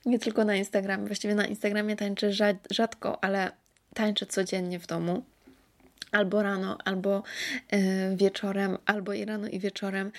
Nie 0.05 0.19
tylko 0.19 0.45
na 0.45 0.55
Instagramie, 0.55 1.07
właściwie 1.07 1.35
na 1.35 1.45
Instagramie 1.45 1.95
tańczę 1.95 2.31
rzadko, 2.71 3.23
ale 3.23 3.51
tańczę 3.93 4.25
codziennie 4.25 4.79
w 4.79 4.87
domu. 4.87 5.23
Albo 6.13 6.43
rano, 6.43 6.77
albo 6.85 7.23
e, 7.69 8.15
wieczorem, 8.15 8.77
albo 8.85 9.13
i 9.13 9.25
rano, 9.25 9.47
i 9.47 9.59
wieczorem. 9.59 10.11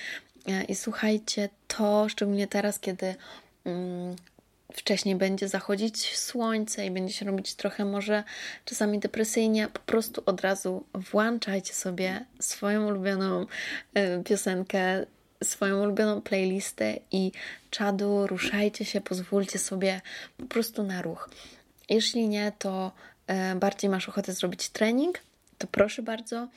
E, 0.47 0.65
I 0.65 0.75
słuchajcie, 0.75 1.49
to 1.69 2.09
szczególnie 2.09 2.47
teraz, 2.47 2.79
kiedy 2.79 3.15
mm, 3.65 4.17
wcześniej 4.73 5.17
będzie 5.17 5.49
zachodzić 5.49 6.17
słońce 6.19 6.87
i 6.87 6.91
będzie 6.91 7.15
się 7.15 7.27
robić 7.27 7.55
trochę 7.55 7.85
może 7.85 8.25
czasami 8.65 8.99
depresyjnie, 8.99 9.69
po 9.69 9.81
prostu 9.81 10.23
od 10.27 10.41
razu 10.41 10.85
włączajcie 10.95 11.75
sobie 11.75 12.25
swoją 12.41 12.87
ulubioną 12.87 13.47
e, 13.95 14.23
piosenkę, 14.23 15.07
swoją 15.45 15.83
ulubioną 15.83 16.23
playlistę 16.23 16.95
i 17.11 17.33
czadu, 17.71 18.27
ruszajcie 18.27 18.85
się, 18.85 19.01
pozwólcie 19.01 19.59
sobie 19.59 20.01
po 20.37 20.47
prostu 20.47 20.83
na 20.83 21.03
ruch. 21.03 21.31
Jeśli 21.89 22.29
nie, 22.29 22.53
to 22.59 22.93
bardziej 23.57 23.91
masz 23.91 24.09
ochotę 24.09 24.33
zrobić 24.33 24.69
trening, 24.69 25.19
to 25.59 25.67
proszę 25.67 26.03
bardzo. 26.03 26.49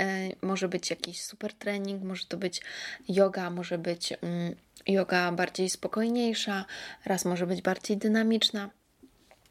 E, 0.00 0.28
może 0.42 0.68
być 0.68 0.90
jakiś 0.90 1.22
super 1.22 1.54
trening, 1.54 2.02
może 2.02 2.26
to 2.26 2.36
być 2.36 2.62
yoga, 3.08 3.50
może 3.50 3.78
być 3.78 4.12
mm, 4.12 4.54
yoga 4.86 5.32
bardziej 5.32 5.70
spokojniejsza, 5.70 6.64
raz 7.04 7.24
może 7.24 7.46
być 7.46 7.62
bardziej 7.62 7.96
dynamiczna. 7.96 8.70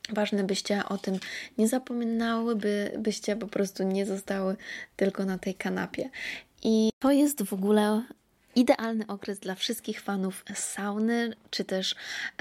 Ważne, 0.10 0.44
byście 0.44 0.86
o 0.86 0.98
tym 0.98 1.20
nie 1.58 1.68
zapominały, 1.68 2.56
by, 2.56 2.92
byście 2.98 3.36
po 3.36 3.48
prostu 3.48 3.84
nie 3.84 4.06
zostały 4.06 4.56
tylko 4.96 5.26
na 5.26 5.38
tej 5.38 5.56
kanapie. 5.56 6.10
I 6.64 6.90
to 7.00 7.12
jest 7.12 7.44
w 7.44 7.54
ogóle 7.54 8.04
idealny 8.56 9.08
okres 9.08 9.40
dla 9.40 9.56
wszystkich 9.56 10.02
fanów 10.02 10.46
sauny, 10.56 11.34
czy 11.50 11.64
też 11.64 11.96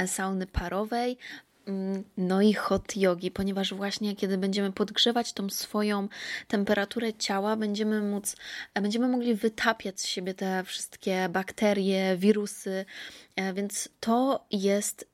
sauny 0.07 0.47
parowej, 0.47 1.19
no 2.17 2.43
i 2.43 2.55
hot 2.55 2.97
yogi, 2.97 3.31
ponieważ 3.31 3.75
właśnie 3.75 4.17
kiedy 4.17 4.39
będziemy 4.39 4.73
podgrzewać 4.73 5.33
tą 5.33 5.51
swoją 5.51 6.09
temperaturę 6.49 7.15
ciała, 7.15 7.57
będziemy 7.57 8.03
móc, 8.03 8.37
będziemy 8.75 9.09
mogli 9.09 9.35
wytapiać 9.35 10.01
z 10.01 10.07
siebie 10.07 10.35
te 10.35 10.65
wszystkie 10.65 11.29
bakterie, 11.29 12.17
wirusy, 12.17 12.85
E, 13.37 13.53
więc 13.53 13.89
to 14.01 14.47
jest 14.51 15.09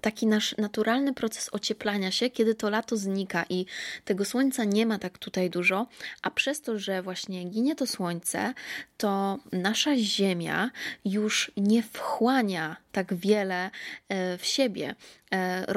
taki 0.00 0.26
nasz 0.26 0.56
naturalny 0.58 1.14
proces 1.14 1.48
ocieplania 1.52 2.10
się, 2.10 2.30
kiedy 2.30 2.54
to 2.54 2.70
lato 2.70 2.96
znika 2.96 3.44
i 3.48 3.66
tego 4.04 4.24
słońca 4.24 4.64
nie 4.64 4.86
ma 4.86 4.98
tak 4.98 5.18
tutaj 5.18 5.50
dużo, 5.50 5.86
a 6.22 6.30
przez 6.30 6.60
to, 6.60 6.78
że 6.78 7.02
właśnie 7.02 7.44
ginie 7.44 7.74
to 7.74 7.86
słońce, 7.86 8.54
to 8.96 9.38
nasza 9.52 9.96
Ziemia 9.96 10.70
już 11.04 11.52
nie 11.56 11.82
wchłania 11.82 12.76
tak 12.92 13.14
wiele 13.14 13.70
e, 14.08 14.38
w 14.38 14.46
siebie. 14.46 14.94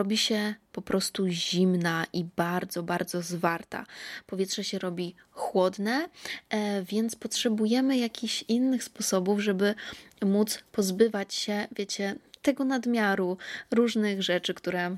E, 0.06 0.08
robi 0.08 0.18
się 0.18 0.56
po 0.72 0.82
prostu 0.82 1.28
zimna 1.28 2.06
i 2.14 2.26
bardzo, 2.36 2.84
bardzo 2.84 3.22
zwarta. 3.22 3.86
Powietrze 4.28 4.64
się 4.64 4.80
robi 4.80 5.16
chłodne, 5.32 6.10
więc 6.84 7.16
potrzebujemy 7.16 7.98
jakichś 7.98 8.44
innych 8.48 8.84
sposobów, 8.84 9.40
żeby 9.40 9.76
móc 10.26 10.64
pozbywać 10.72 11.34
się, 11.34 11.68
wiecie, 11.72 12.16
tego 12.42 12.66
nadmiaru 12.66 13.38
różnych 13.72 14.24
rzeczy, 14.24 14.54
które 14.54 14.98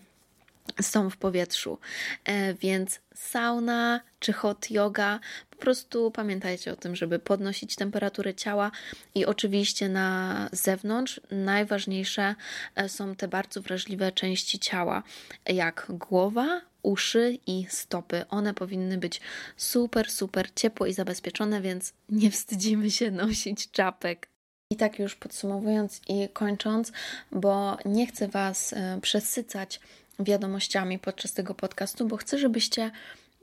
są 0.82 1.10
w 1.10 1.17
powietrzu. 1.17 1.80
E, 2.26 2.54
więc 2.54 3.00
sauna 3.15 4.02
czy 4.20 4.34
hot 4.34 4.72
yoga, 4.72 5.20
po 5.58 5.62
prostu 5.62 6.12
pamiętajcie 6.12 6.74
o 6.74 6.76
tym, 6.76 6.96
żeby 6.96 7.20
podnosić 7.20 7.76
temperaturę 7.76 8.34
ciała 8.34 8.72
i 9.15 9.26
oczywiście 9.26 9.89
na 9.89 10.50
zewnątrz 10.52 11.22
najważniejsze 11.32 12.36
e, 12.76 12.89
są 12.89 13.15
te 13.15 13.28
bardzo 13.28 13.62
wrażliwe 13.62 14.12
części 14.12 14.60
ciała, 14.60 15.04
jak 15.46 15.86
głowa, 15.89 16.62
uszy 16.84 17.38
i 17.48 17.65
stopy. 17.70 18.26
One 18.30 18.54
powinny 18.54 18.98
być 18.98 19.22
super, 19.58 20.12
super 20.12 20.54
ciepłe 20.56 20.89
i 20.89 20.93
zabezpieczone, 20.93 21.62
więc 21.62 21.93
nie 22.10 22.32
wstydzimy 22.32 22.91
się 22.91 23.12
nosić 23.26 23.72
czapek. 23.72 24.28
I 24.72 24.76
tak 24.76 25.00
już 25.00 25.15
podsumowując 25.15 26.02
i 26.08 26.30
kończąc, 26.30 26.91
bo 27.32 27.78
nie 27.86 28.08
chcę 28.08 28.28
Was 28.28 28.74
e, 28.74 29.00
przesycać 29.02 29.80
wiadomościami 30.20 31.00
podczas 31.00 31.34
tego 31.34 31.54
podcastu, 31.56 32.08
bo 32.08 32.17
chcę, 32.17 32.38
żebyście 32.38 32.91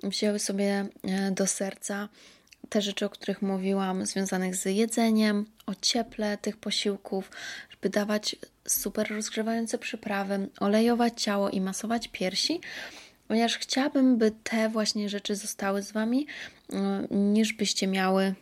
wzięły 0.08 0.38
sobie 0.38 0.86
e, 1.04 1.30
do 1.30 1.46
serca 1.46 2.08
te 2.68 2.82
rzeczy, 2.82 3.06
o 3.06 3.10
których 3.10 3.42
mówiłam, 3.42 4.06
związanych 4.06 4.56
z 4.56 4.64
jedzeniem, 4.64 5.46
o 5.66 5.74
cieple 5.74 6.38
tych 6.38 6.56
posiłków, 6.56 7.30
żeby 7.70 7.88
dawać 7.88 8.36
super 8.68 9.10
rozgrzewające 9.10 9.78
przyprawy, 9.78 10.48
olejować 10.60 11.22
ciało 11.22 11.50
i 11.50 11.60
masować 11.60 12.08
piersi, 12.08 12.60
ponieważ 13.28 13.58
chciałabym, 13.58 14.18
by 14.18 14.32
te 14.44 14.68
właśnie 14.68 15.08
rzeczy 15.08 15.36
zostały 15.36 15.82
z 15.82 15.92
Wami, 15.92 16.26
e, 16.72 17.06
niż 17.10 17.52
byście 17.52 17.86
miały 17.86 18.34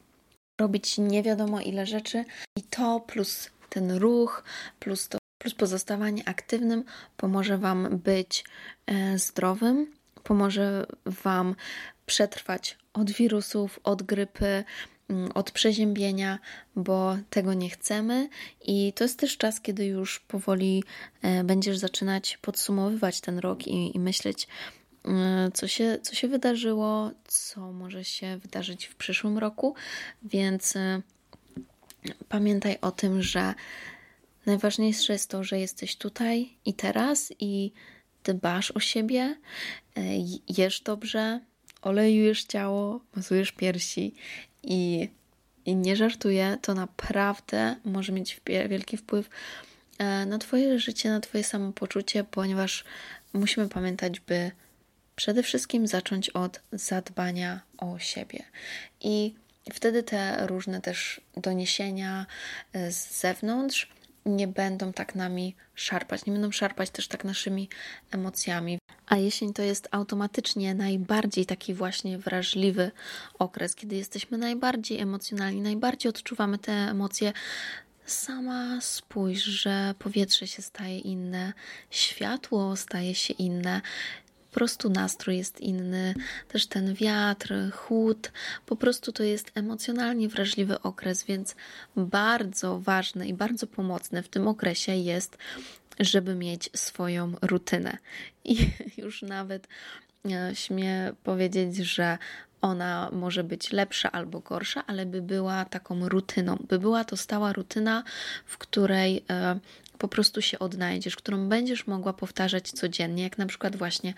robić 0.61 0.98
nie 0.98 1.22
wiadomo 1.22 1.61
ile 1.61 1.87
rzeczy. 1.87 2.25
I 2.59 2.62
to 2.62 3.01
plus 3.01 3.51
ten 3.68 3.92
ruch, 3.92 4.44
plus 4.81 5.09
to 5.09 5.18
plus 5.38 5.55
pozostawanie 5.55 6.29
aktywnym 6.29 6.85
pomoże 7.16 7.59
Wam 7.59 7.98
być 7.98 8.44
e, 8.87 9.18
zdrowym, 9.18 9.87
pomoże 10.22 10.87
Wam 11.06 11.54
przetrwać 12.06 12.78
od 12.92 13.11
wirusów, 13.11 13.80
od 13.85 14.02
grypy, 14.02 14.64
mm, 15.08 15.32
od 15.32 15.50
przeziębienia, 15.50 16.38
bo 16.76 17.16
tego 17.30 17.54
nie 17.54 17.70
chcemy. 17.70 18.28
I 18.64 18.92
to 18.92 19.04
jest 19.04 19.18
też 19.18 19.37
czas, 19.37 19.61
kiedy 19.61 19.87
już 19.87 20.20
powoli 20.20 20.85
e, 21.22 21.44
będziesz 21.44 21.78
zaczynać 21.78 22.37
podsumowywać 22.37 23.20
ten 23.20 23.38
rok 23.38 23.66
i, 23.66 23.96
i 23.96 24.00
myśleć, 24.00 24.48
E, 25.08 25.50
co 25.54 25.68
się, 25.68 25.98
co 26.02 26.14
się 26.14 26.28
wydarzyło, 26.28 27.11
co 27.26 27.72
może 27.72 28.04
się 28.04 28.38
wydarzyć 28.38 28.87
w 28.87 28.94
przyszłym 28.94 29.38
roku, 29.38 29.74
więc 30.22 30.76
e, 30.76 31.02
pamiętaj 32.28 32.78
o 32.80 32.90
tym, 32.90 33.22
że 33.22 33.54
Najważniejsze 34.46 35.12
jest 35.12 35.30
to, 35.30 35.44
że 35.44 35.58
jesteś 35.58 35.96
tutaj 35.96 36.56
i 36.64 36.74
teraz 36.74 37.32
i 37.40 37.72
dbasz 38.24 38.70
o 38.70 38.80
siebie, 38.80 39.37
jesz 40.48 40.81
dobrze, 40.81 41.40
olejujesz 41.83 42.44
ciało, 42.44 43.00
masujesz 43.16 43.52
piersi 43.52 44.14
i, 44.62 45.09
i 45.66 45.76
nie 45.76 45.96
żartuję, 45.96 46.59
to 46.62 46.74
naprawdę 46.74 47.76
może 47.85 48.12
mieć 48.12 48.40
wielki 48.68 48.96
wpływ 48.96 49.31
e, 49.98 50.26
na 50.26 50.38
Twoje 50.38 50.78
życie, 50.78 51.11
na 51.11 51.20
Twoje 51.20 51.44
samopoczucie, 51.44 52.24
ponieważ 52.24 52.85
musimy 53.33 53.68
pamiętać, 53.68 54.20
by 54.20 54.50
przede 55.16 55.42
wszystkim 55.42 55.87
zacząć 55.87 56.31
od 56.31 56.61
zadbania 56.72 57.61
o 57.78 57.98
siebie. 57.98 58.44
I 59.00 59.35
wtedy 59.72 60.02
te 60.02 60.46
różne 60.46 60.81
też 60.81 61.20
doniesienia 61.37 62.26
e, 62.72 62.92
z 62.92 63.20
zewnątrz 63.20 63.88
nie 64.26 64.48
będą 64.48 64.92
tak 64.92 65.14
nami 65.14 65.54
szarpać, 65.74 66.26
nie 66.26 66.32
będą 66.32 66.52
szarpać 66.52 66.90
też 66.90 67.08
tak 67.08 67.24
naszymi 67.24 67.68
emocjami. 68.11 68.78
A 69.06 69.16
jesień 69.16 69.52
to 69.52 69.62
jest 69.62 69.88
automatycznie 69.90 70.74
najbardziej 70.74 71.46
taki 71.46 71.74
właśnie 71.74 72.18
wrażliwy 72.18 72.90
okres, 73.38 73.74
kiedy 73.74 73.96
jesteśmy 73.96 74.38
najbardziej 74.38 75.00
emocjonalni, 75.00 75.61
najbardziej 75.61 76.11
odczuwamy 76.11 76.58
te 76.58 76.72
emocje. 76.72 77.32
Sama 78.06 78.80
spójrz, 78.80 79.44
że 79.44 79.94
powietrze 79.98 80.46
się 80.46 80.62
staje 80.62 80.98
inne, 80.98 81.52
światło 81.90 82.76
staje 82.76 83.14
się 83.14 83.35
inne, 83.35 83.80
prostu 84.52 84.90
nastrój 84.90 85.36
jest 85.36 85.60
inny, 85.60 86.14
też 86.48 86.66
ten 86.66 86.94
wiatr, 86.94 87.54
chłód, 87.72 88.32
po 88.66 88.76
prostu 88.76 89.12
to 89.12 89.22
jest 89.22 89.52
emocjonalnie 89.54 90.28
wrażliwy 90.28 90.82
okres, 90.82 91.24
więc 91.24 91.56
bardzo 91.96 92.80
ważne 92.80 93.28
i 93.28 93.34
bardzo 93.34 93.66
pomocne 93.66 94.22
w 94.22 94.28
tym 94.28 94.48
okresie 94.48 94.94
jest, 94.96 95.38
żeby 96.00 96.34
mieć 96.34 96.70
swoją 96.74 97.32
rutynę. 97.42 97.98
I 98.44 98.70
już 99.02 99.22
nawet 99.22 99.68
e, 100.30 100.50
śmie 100.54 101.12
powiedzieć, 101.24 101.76
że 101.76 102.18
ona 102.62 103.10
może 103.12 103.44
być 103.44 103.72
lepsza 103.72 104.12
albo 104.12 104.40
gorsza, 104.40 104.86
ale 104.86 105.06
by 105.06 105.22
była 105.22 105.64
taką 105.64 106.08
rutyną, 106.08 106.56
by 106.68 106.78
była 106.78 107.04
to 107.04 107.16
stała 107.16 107.52
rutyna, 107.52 108.02
w 108.46 108.58
której 108.58 109.24
e, 109.30 109.58
po 110.02 110.08
prostu 110.08 110.42
się 110.42 110.58
odnajdziesz, 110.58 111.16
którą 111.16 111.48
będziesz 111.48 111.86
mogła 111.86 112.12
powtarzać 112.12 112.70
codziennie, 112.70 113.22
jak 113.22 113.38
na 113.38 113.46
przykład 113.46 113.76
właśnie 113.76 114.14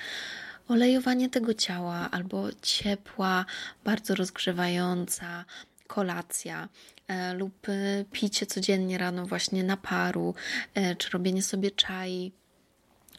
olejowanie 0.69 1.31
tego 1.31 1.55
ciała 1.55 2.09
albo 2.11 2.49
ciepła, 2.63 3.45
bardzo 3.85 4.15
rozgrzewająca 4.15 5.45
kolacja 5.87 6.69
e, 7.09 7.35
lub 7.35 7.69
e, 7.69 8.05
picie 8.13 8.47
codziennie 8.47 8.99
rano 8.99 9.27
właśnie 9.27 9.65
na 9.65 9.77
paru, 9.77 10.35
e, 10.75 10.97
czy 10.97 11.11
robienie 11.11 11.43
sobie 11.43 11.71
czai. 11.71 12.33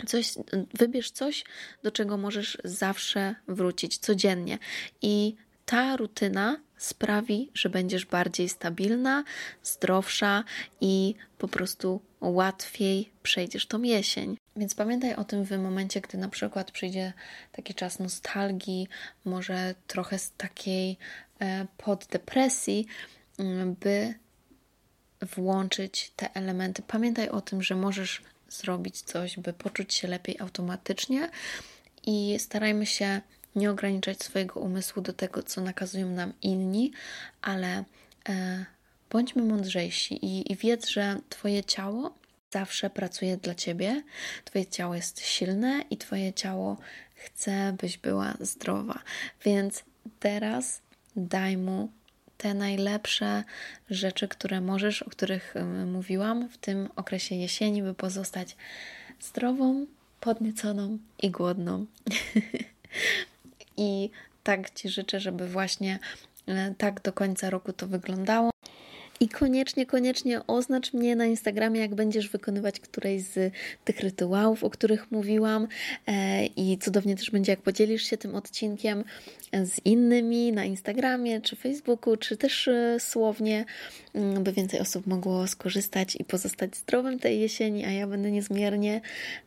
Coś, 0.07 0.33
wybierz 0.73 1.11
coś, 1.11 1.43
do 1.83 1.91
czego 1.91 2.17
możesz 2.17 2.57
zawsze 2.63 3.35
wrócić 3.47 3.97
codziennie. 3.97 4.57
I 5.01 5.35
ta 5.65 5.97
rutyna 5.97 6.59
sprawi, 6.77 7.51
że 7.53 7.69
będziesz 7.69 8.05
bardziej 8.05 8.49
stabilna, 8.49 9.23
zdrowsza 9.63 10.43
i 10.81 11.15
po 11.37 11.47
prostu 11.47 12.01
łatwiej 12.21 13.09
przejdziesz 13.23 13.67
tą 13.67 13.81
jesień. 13.81 14.37
Więc 14.55 14.75
pamiętaj 14.75 15.15
o 15.15 15.23
tym 15.23 15.43
w 15.43 15.51
momencie, 15.51 16.01
gdy 16.01 16.17
na 16.17 16.29
przykład 16.29 16.71
przyjdzie 16.71 17.13
taki 17.51 17.73
czas 17.73 17.99
nostalgii, 17.99 18.87
może 19.25 19.75
trochę 19.87 20.19
z 20.19 20.31
takiej 20.31 20.97
e, 21.39 21.65
poddepresji, 21.77 22.87
mm, 23.39 23.75
by 23.79 24.13
włączyć 25.35 26.11
te 26.15 26.33
elementy. 26.33 26.81
Pamiętaj 26.87 27.29
o 27.29 27.41
tym, 27.41 27.61
że 27.63 27.75
możesz 27.75 28.21
zrobić 28.49 29.01
coś, 29.01 29.39
by 29.39 29.53
poczuć 29.53 29.93
się 29.93 30.07
lepiej 30.07 30.39
automatycznie 30.39 31.29
i 32.05 32.35
starajmy 32.39 32.85
się 32.85 33.21
nie 33.55 33.71
ograniczać 33.71 34.23
swojego 34.23 34.59
umysłu 34.59 35.01
do 35.01 35.13
tego, 35.13 35.43
co 35.43 35.61
nakazują 35.61 36.09
nam 36.09 36.33
inni, 36.41 36.91
ale 37.41 37.83
e, 38.29 38.65
bądźmy 39.09 39.43
mądrzejsi 39.43 40.25
i, 40.25 40.51
i 40.51 40.55
wiedz, 40.55 40.89
że 40.89 41.19
Twoje 41.29 41.63
ciało 41.63 42.13
zawsze 42.51 42.89
pracuje 42.89 43.37
dla 43.37 43.55
Ciebie, 43.55 44.03
Twoje 44.45 44.65
ciało 44.65 44.95
jest 44.95 45.19
silne 45.19 45.81
i 45.89 45.97
Twoje 45.97 46.33
ciało 46.33 46.77
chce, 47.15 47.75
byś 47.81 47.97
była 47.97 48.33
zdrowa. 48.39 48.99
Więc 49.45 49.83
teraz 50.19 50.81
daj 51.15 51.57
mu 51.57 51.89
te 52.37 52.53
najlepsze 52.53 53.43
rzeczy, 53.89 54.27
które 54.27 54.61
możesz, 54.61 55.01
o 55.01 55.09
których 55.09 55.53
mówiłam 55.85 56.49
w 56.49 56.57
tym 56.57 56.89
okresie 56.95 57.35
jesieni, 57.35 57.83
by 57.83 57.93
pozostać 57.93 58.55
zdrową, 59.19 59.85
podnieconą 60.19 60.97
i 61.21 61.31
głodną. 61.31 61.85
I 63.77 64.09
tak 64.43 64.69
Ci 64.69 64.89
życzę, 64.89 65.19
żeby 65.19 65.47
właśnie 65.47 65.99
e, 66.47 66.73
tak 66.77 67.01
do 67.01 67.13
końca 67.13 67.49
roku 67.49 67.73
to 67.73 67.87
wyglądało. 67.87 68.54
I 69.19 69.29
koniecznie, 69.29 69.85
koniecznie 69.85 70.47
oznacz 70.47 70.93
mnie 70.93 71.15
na 71.15 71.25
Instagramie, 71.25 71.79
jak 71.81 71.95
będziesz 71.95 72.29
wykonywać 72.29 72.79
któreś 72.79 73.21
z 73.21 73.53
tych 73.83 73.99
rytuałów, 73.99 74.63
o 74.63 74.69
których 74.69 75.11
mówiłam. 75.11 75.67
E, 76.07 76.45
I 76.45 76.77
cudownie 76.77 77.15
też 77.15 77.31
będzie, 77.31 77.51
jak 77.51 77.61
podzielisz 77.61 78.03
się 78.03 78.17
tym 78.17 78.35
odcinkiem 78.35 79.03
z 79.53 79.85
innymi 79.85 80.51
na 80.51 80.65
Instagramie, 80.65 81.41
czy 81.41 81.55
Facebooku, 81.55 82.17
czy 82.17 82.37
też 82.37 82.67
e, 82.67 82.99
słownie, 82.99 83.65
mm, 84.13 84.43
by 84.43 84.51
więcej 84.51 84.79
osób 84.79 85.07
mogło 85.07 85.47
skorzystać 85.47 86.15
i 86.15 86.23
pozostać 86.23 86.75
zdrowym 86.75 87.19
tej 87.19 87.39
jesieni, 87.39 87.85
a 87.85 87.91
ja 87.91 88.07
będę 88.07 88.31
niezmiernie 88.31 89.01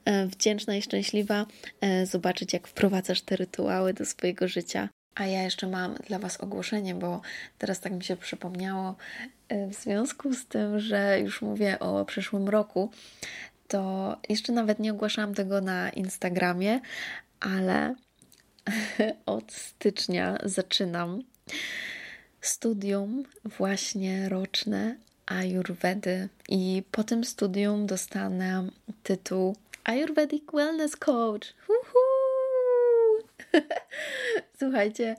e, 0.04 0.26
wdzięczna 0.26 0.76
i 0.76 0.82
szczęśliwa 0.82 1.46
zobaczyć, 2.04 2.52
jak 2.52 2.68
wprowadzasz 2.68 3.20
te 3.20 3.36
rytuały 3.36 3.94
do 3.94 4.06
swojego 4.06 4.48
życia. 4.48 4.88
A 5.18 5.26
ja 5.26 5.42
jeszcze 5.42 5.66
mam 5.66 5.94
dla 5.94 6.18
Was 6.18 6.40
ogłoszenie, 6.40 6.94
bo 6.94 7.20
teraz 7.58 7.80
tak 7.80 7.92
mi 7.92 8.04
się 8.04 8.16
przypomniało, 8.16 8.96
w 9.50 9.74
związku 9.74 10.34
z 10.34 10.46
tym, 10.46 10.80
że 10.80 11.20
już 11.20 11.42
mówię 11.42 11.78
o 11.78 12.04
przyszłym 12.04 12.48
roku, 12.48 12.90
to 13.68 14.16
jeszcze 14.28 14.52
nawet 14.52 14.78
nie 14.78 14.92
ogłaszałam 14.92 15.34
tego 15.34 15.60
na 15.60 15.90
Instagramie, 15.90 16.80
ale 17.40 17.94
od 19.26 19.52
stycznia 19.52 20.38
zaczynam 20.44 21.22
studium 22.40 23.24
właśnie 23.44 24.28
roczne 24.28 24.96
Ayurvedy 25.26 26.28
i 26.48 26.82
po 26.90 27.04
tym 27.04 27.24
studium 27.24 27.86
dostanę 27.86 28.68
tytuł 29.02 29.56
Ayurvedic 29.84 30.42
Wellness 30.52 30.96
Coach. 30.96 31.54
Słuchajcie, 34.58 35.16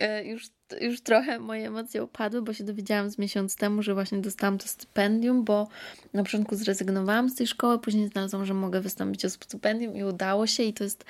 e, 0.00 0.24
już 0.24 0.50
już 0.80 1.00
trochę 1.00 1.38
moje 1.38 1.66
emocje 1.66 2.02
opadły, 2.02 2.42
bo 2.42 2.52
się 2.52 2.64
dowiedziałam 2.64 3.10
z 3.10 3.18
miesiąc 3.18 3.56
temu, 3.56 3.82
że 3.82 3.94
właśnie 3.94 4.18
dostałam 4.18 4.58
to 4.58 4.68
stypendium, 4.68 5.44
bo 5.44 5.68
na 6.12 6.22
początku 6.22 6.56
zrezygnowałam 6.56 7.28
z 7.28 7.34
tej 7.34 7.46
szkoły, 7.46 7.78
później 7.78 8.08
znalazłam, 8.08 8.46
że 8.46 8.54
mogę 8.54 8.80
wystąpić 8.80 9.24
o 9.24 9.30
stypendium 9.30 9.96
i 9.96 10.04
udało 10.04 10.46
się 10.46 10.62
i 10.62 10.72
to 10.72 10.84
jest 10.84 11.04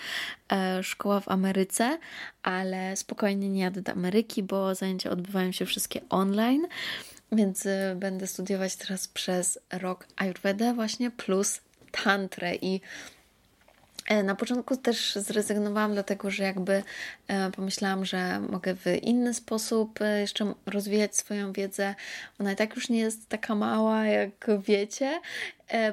e, 0.53 0.83
szkoła 0.83 1.21
w 1.21 1.29
Ameryce, 1.29 1.99
ale 2.43 2.97
spokojnie 2.97 3.49
nie 3.49 3.61
jadę 3.61 3.83
do 3.83 3.93
Ameryki, 3.93 4.43
bo 4.43 4.75
zajęcia 4.75 5.11
odbywają 5.11 5.53
się 5.53 5.67
wszystkie 5.67 6.01
online, 6.09 6.67
więc 7.33 7.67
e, 7.67 7.97
będę 7.99 8.27
studiować 8.27 8.77
teraz 8.77 9.09
przez 9.09 9.59
rok 9.73 10.07
Ayurveda 10.17 10.75
właśnie 10.75 11.11
plus 11.11 11.61
tantrę 12.05 12.55
i 12.55 12.81
na 14.25 14.35
początku 14.35 14.77
też 14.77 15.17
zrezygnowałam, 15.17 15.93
dlatego 15.93 16.31
że 16.31 16.43
jakby 16.45 16.83
e, 17.29 17.51
pomyślałam, 17.51 18.05
że 18.05 18.41
mogę 18.41 18.75
w 18.75 18.87
inny 19.03 19.35
sposób 19.35 20.01
e, 20.03 20.21
jeszcze 20.21 20.55
rozwijać 20.67 21.17
swoją 21.17 21.53
wiedzę. 21.53 21.95
Ona 22.41 22.53
i 22.53 22.57
tak 22.57 22.77
już 22.77 22.89
nie 22.89 22.99
jest 22.99 23.29
taka 23.29 23.55
mała, 23.55 24.07
jak 24.07 24.47
wiecie. 24.59 25.21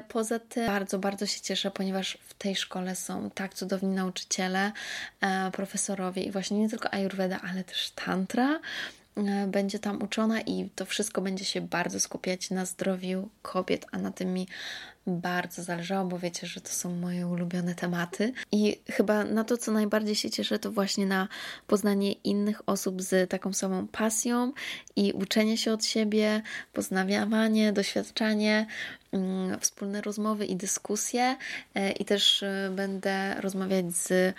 Poza 0.08 0.38
tym 0.38 0.66
bardzo, 0.66 0.98
bardzo 0.98 1.26
się 1.26 1.40
cieszę, 1.40 1.70
ponieważ 1.70 2.18
w 2.28 2.34
tej 2.34 2.56
szkole 2.56 2.96
są 2.96 3.30
tak 3.30 3.54
cudowni 3.54 3.88
nauczyciele, 3.88 4.72
profesorowie 5.52 6.22
i 6.22 6.30
właśnie 6.30 6.58
nie 6.58 6.68
tylko 6.68 6.94
Ayurveda, 6.94 7.40
ale 7.50 7.64
też 7.64 7.90
Tantra 7.90 8.60
będzie 9.46 9.78
tam 9.78 10.02
uczona 10.02 10.40
i 10.40 10.70
to 10.74 10.84
wszystko 10.84 11.20
będzie 11.20 11.44
się 11.44 11.60
bardzo 11.60 12.00
skupiać 12.00 12.50
na 12.50 12.64
zdrowiu 12.64 13.28
kobiet, 13.42 13.86
a 13.92 13.98
na 13.98 14.10
tym 14.10 14.34
mi 14.34 14.46
bardzo 15.06 15.62
zależało, 15.62 16.08
bo 16.08 16.18
wiecie, 16.18 16.46
że 16.46 16.60
to 16.60 16.68
są 16.68 16.96
moje 16.96 17.26
ulubione 17.26 17.74
tematy. 17.74 18.32
I 18.52 18.80
chyba 18.90 19.24
na 19.24 19.44
to, 19.44 19.56
co 19.56 19.72
najbardziej 19.72 20.14
się 20.14 20.30
cieszę, 20.30 20.58
to 20.58 20.72
właśnie 20.72 21.06
na 21.06 21.28
poznanie 21.66 22.12
innych 22.12 22.68
osób 22.68 23.02
z 23.02 23.30
taką 23.30 23.52
samą 23.52 23.86
pasją 23.86 24.52
i 24.96 25.12
uczenie 25.12 25.58
się 25.58 25.72
od 25.72 25.84
siebie, 25.84 26.42
poznawanie, 26.72 27.72
doświadczanie, 27.72 28.66
mm, 29.12 29.60
wspólne 29.60 30.00
rozmowy 30.00 30.46
i 30.46 30.56
dyskusje. 30.56 31.36
E, 31.74 31.92
I 31.92 32.04
też 32.04 32.42
e, 32.42 32.70
będę 32.76 33.40
rozmawiać 33.40 33.92
z 33.92 34.34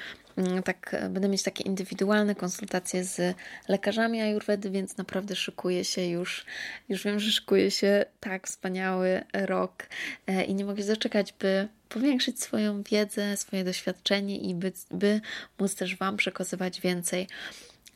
tak, 0.65 0.95
będę 1.09 1.29
mieć 1.29 1.43
takie 1.43 1.63
indywidualne 1.63 2.35
konsultacje 2.35 3.03
z 3.03 3.35
lekarzami 3.67 4.21
Ayurvedy, 4.21 4.69
więc 4.69 4.97
naprawdę 4.97 5.35
szykuję 5.35 5.85
się 5.85 6.05
już, 6.05 6.45
już 6.89 7.03
wiem, 7.03 7.19
że 7.19 7.31
szykuje 7.31 7.71
się 7.71 8.05
tak 8.19 8.47
wspaniały 8.47 9.23
rok 9.33 9.87
e, 10.27 10.43
i 10.43 10.55
nie 10.55 10.65
mogę 10.65 10.77
się 10.77 10.87
zaczekać, 10.87 11.33
by 11.39 11.67
powiększyć 11.89 12.41
swoją 12.41 12.83
wiedzę, 12.83 13.37
swoje 13.37 13.63
doświadczenie 13.63 14.37
i 14.37 14.55
by, 14.55 14.71
by 14.91 15.21
móc 15.59 15.75
też 15.75 15.95
Wam 15.95 16.17
przekazywać 16.17 16.81
więcej. 16.81 17.27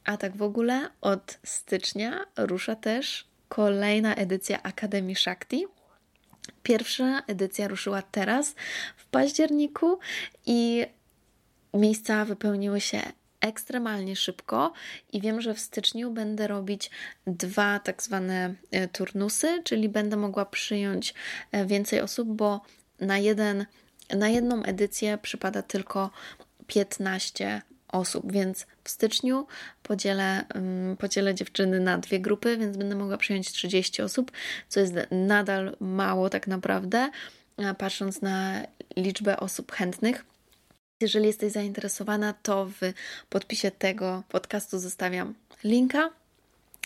A 0.06 0.18
tak 0.18 0.38
w 0.38 0.42
ogóle 0.42 0.90
od 1.02 1.40
stycznia 1.44 2.26
rusza 2.38 2.76
też 2.76 3.28
kolejna 3.50 4.16
edycja 4.16 4.64
Akademii 4.64 5.16
Shakti. 5.16 5.66
Pierwsza 6.64 7.22
edycja 7.28 7.68
ruszyła 7.68 8.02
teraz 8.02 8.56
w 8.98 9.06
październiku 9.06 10.00
i 10.46 10.86
miejsca 11.74 12.26
wypełniły 12.26 12.82
się 12.82 13.02
ekstremalnie 13.42 14.16
szybko 14.16 14.74
i 15.14 15.22
wiem, 15.22 15.42
że 15.42 15.54
w 15.54 15.60
styczniu 15.60 16.12
będę 16.12 16.48
robić 16.48 16.92
dwa 17.28 17.80
tak 17.80 18.04
zwane 18.04 18.56
e, 18.72 18.88
turnusy, 18.88 19.62
czyli 19.64 19.90
będę 19.90 20.18
mogła 20.18 20.46
przyjąć 20.46 21.14
e, 21.52 21.66
więcej 21.66 22.02
osób, 22.02 22.28
bo 22.30 22.62
na, 23.00 23.18
jeden, 23.18 23.66
na 24.18 24.30
jedną 24.30 24.64
edycję 24.64 25.18
przypada 25.18 25.62
tylko 25.62 26.10
15 26.68 27.62
osób, 27.88 28.32
więc 28.32 28.68
w 28.84 28.90
styczniu 28.90 29.48
podzielę, 29.84 30.46
podzielę 31.00 31.36
dziewczyny 31.36 31.80
na 31.80 31.98
dwie 31.98 32.20
grupy, 32.20 32.58
więc 32.58 32.78
będę 32.78 32.96
mogła 32.96 33.18
przyjąć 33.18 33.52
30 33.52 34.02
osób, 34.02 34.32
co 34.70 34.80
jest 34.80 34.94
nadal 35.12 35.76
mało 35.80 36.30
tak 36.30 36.48
naprawdę, 36.48 37.10
patrząc 37.78 38.22
na 38.22 38.62
liczbę 38.98 39.40
osób 39.40 39.72
chętnych. 39.72 40.26
Jeżeli 41.02 41.28
jesteś 41.28 41.52
zainteresowana, 41.52 42.34
to 42.34 42.66
w 42.66 42.94
podpisie 43.30 43.72
tego 43.72 44.24
podcastu 44.30 44.80
zostawiam 44.80 45.34
linka 45.64 46.10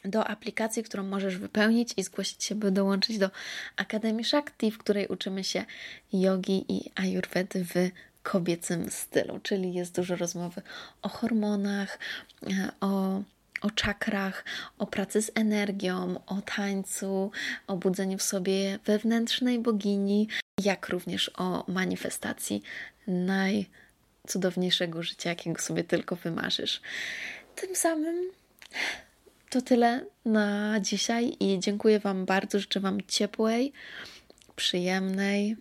do 0.06 0.28
aplikacji, 0.28 0.84
którą 0.84 1.04
możesz 1.04 1.38
wypełnić 1.38 1.94
i 1.98 2.04
zgłosić 2.04 2.44
się, 2.44 2.56
by 2.56 2.72
dołączyć 2.72 3.18
do 3.18 3.30
Akademii 3.76 4.26
Shakti, 4.26 4.72
w 4.72 4.78
której 4.78 5.08
uczymy 5.08 5.44
się 5.44 5.66
jogi 6.14 6.66
i 6.70 6.92
ayurvedy 6.96 7.66
w 7.66 7.74
kobiecym 8.24 8.92
stylu, 8.92 9.40
czyli 9.40 9.74
jest 9.74 9.96
dużo 9.96 10.16
rozmowy 10.16 10.62
o 11.02 11.10
hormonach, 11.10 12.00
o, 12.82 13.22
o 13.62 13.72
czakrach, 13.72 14.46
o 14.78 14.88
pracy 14.88 15.22
z 15.22 15.32
energią, 15.36 16.20
o 16.26 16.42
tańcu, 16.42 17.32
o 17.68 17.78
budzeniu 17.78 18.18
w 18.18 18.24
sobie 18.24 18.80
wewnętrznej 18.86 19.60
bogini, 19.60 20.28
jak 20.64 20.90
również 20.90 21.32
o 21.38 21.66
manifestacji 21.68 22.64
najcudowniejszego 24.26 25.04
życia, 25.04 25.30
jakiego 25.30 25.62
sobie 25.62 25.84
tylko 25.84 26.16
wymarzysz. 26.16 26.82
Tym 27.56 27.76
samym 27.76 28.32
to 29.50 29.62
tyle 29.62 30.06
na 30.26 30.80
dzisiaj 30.80 31.38
i 31.40 31.60
dziękuję 31.60 32.00
Wam 32.00 32.26
bardzo. 32.26 32.60
Życzę 32.60 32.80
Wam 32.80 33.02
ciepłej, 33.08 33.74
przyjemnej, 34.56 35.56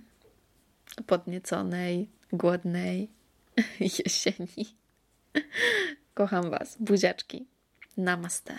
podnieconej, 1.07 2.09
głodnej 2.33 3.09
jesieni. 4.05 4.77
Kocham 6.15 6.51
Was. 6.51 6.77
Buziaczki. 6.81 7.47
Namaste. 7.97 8.59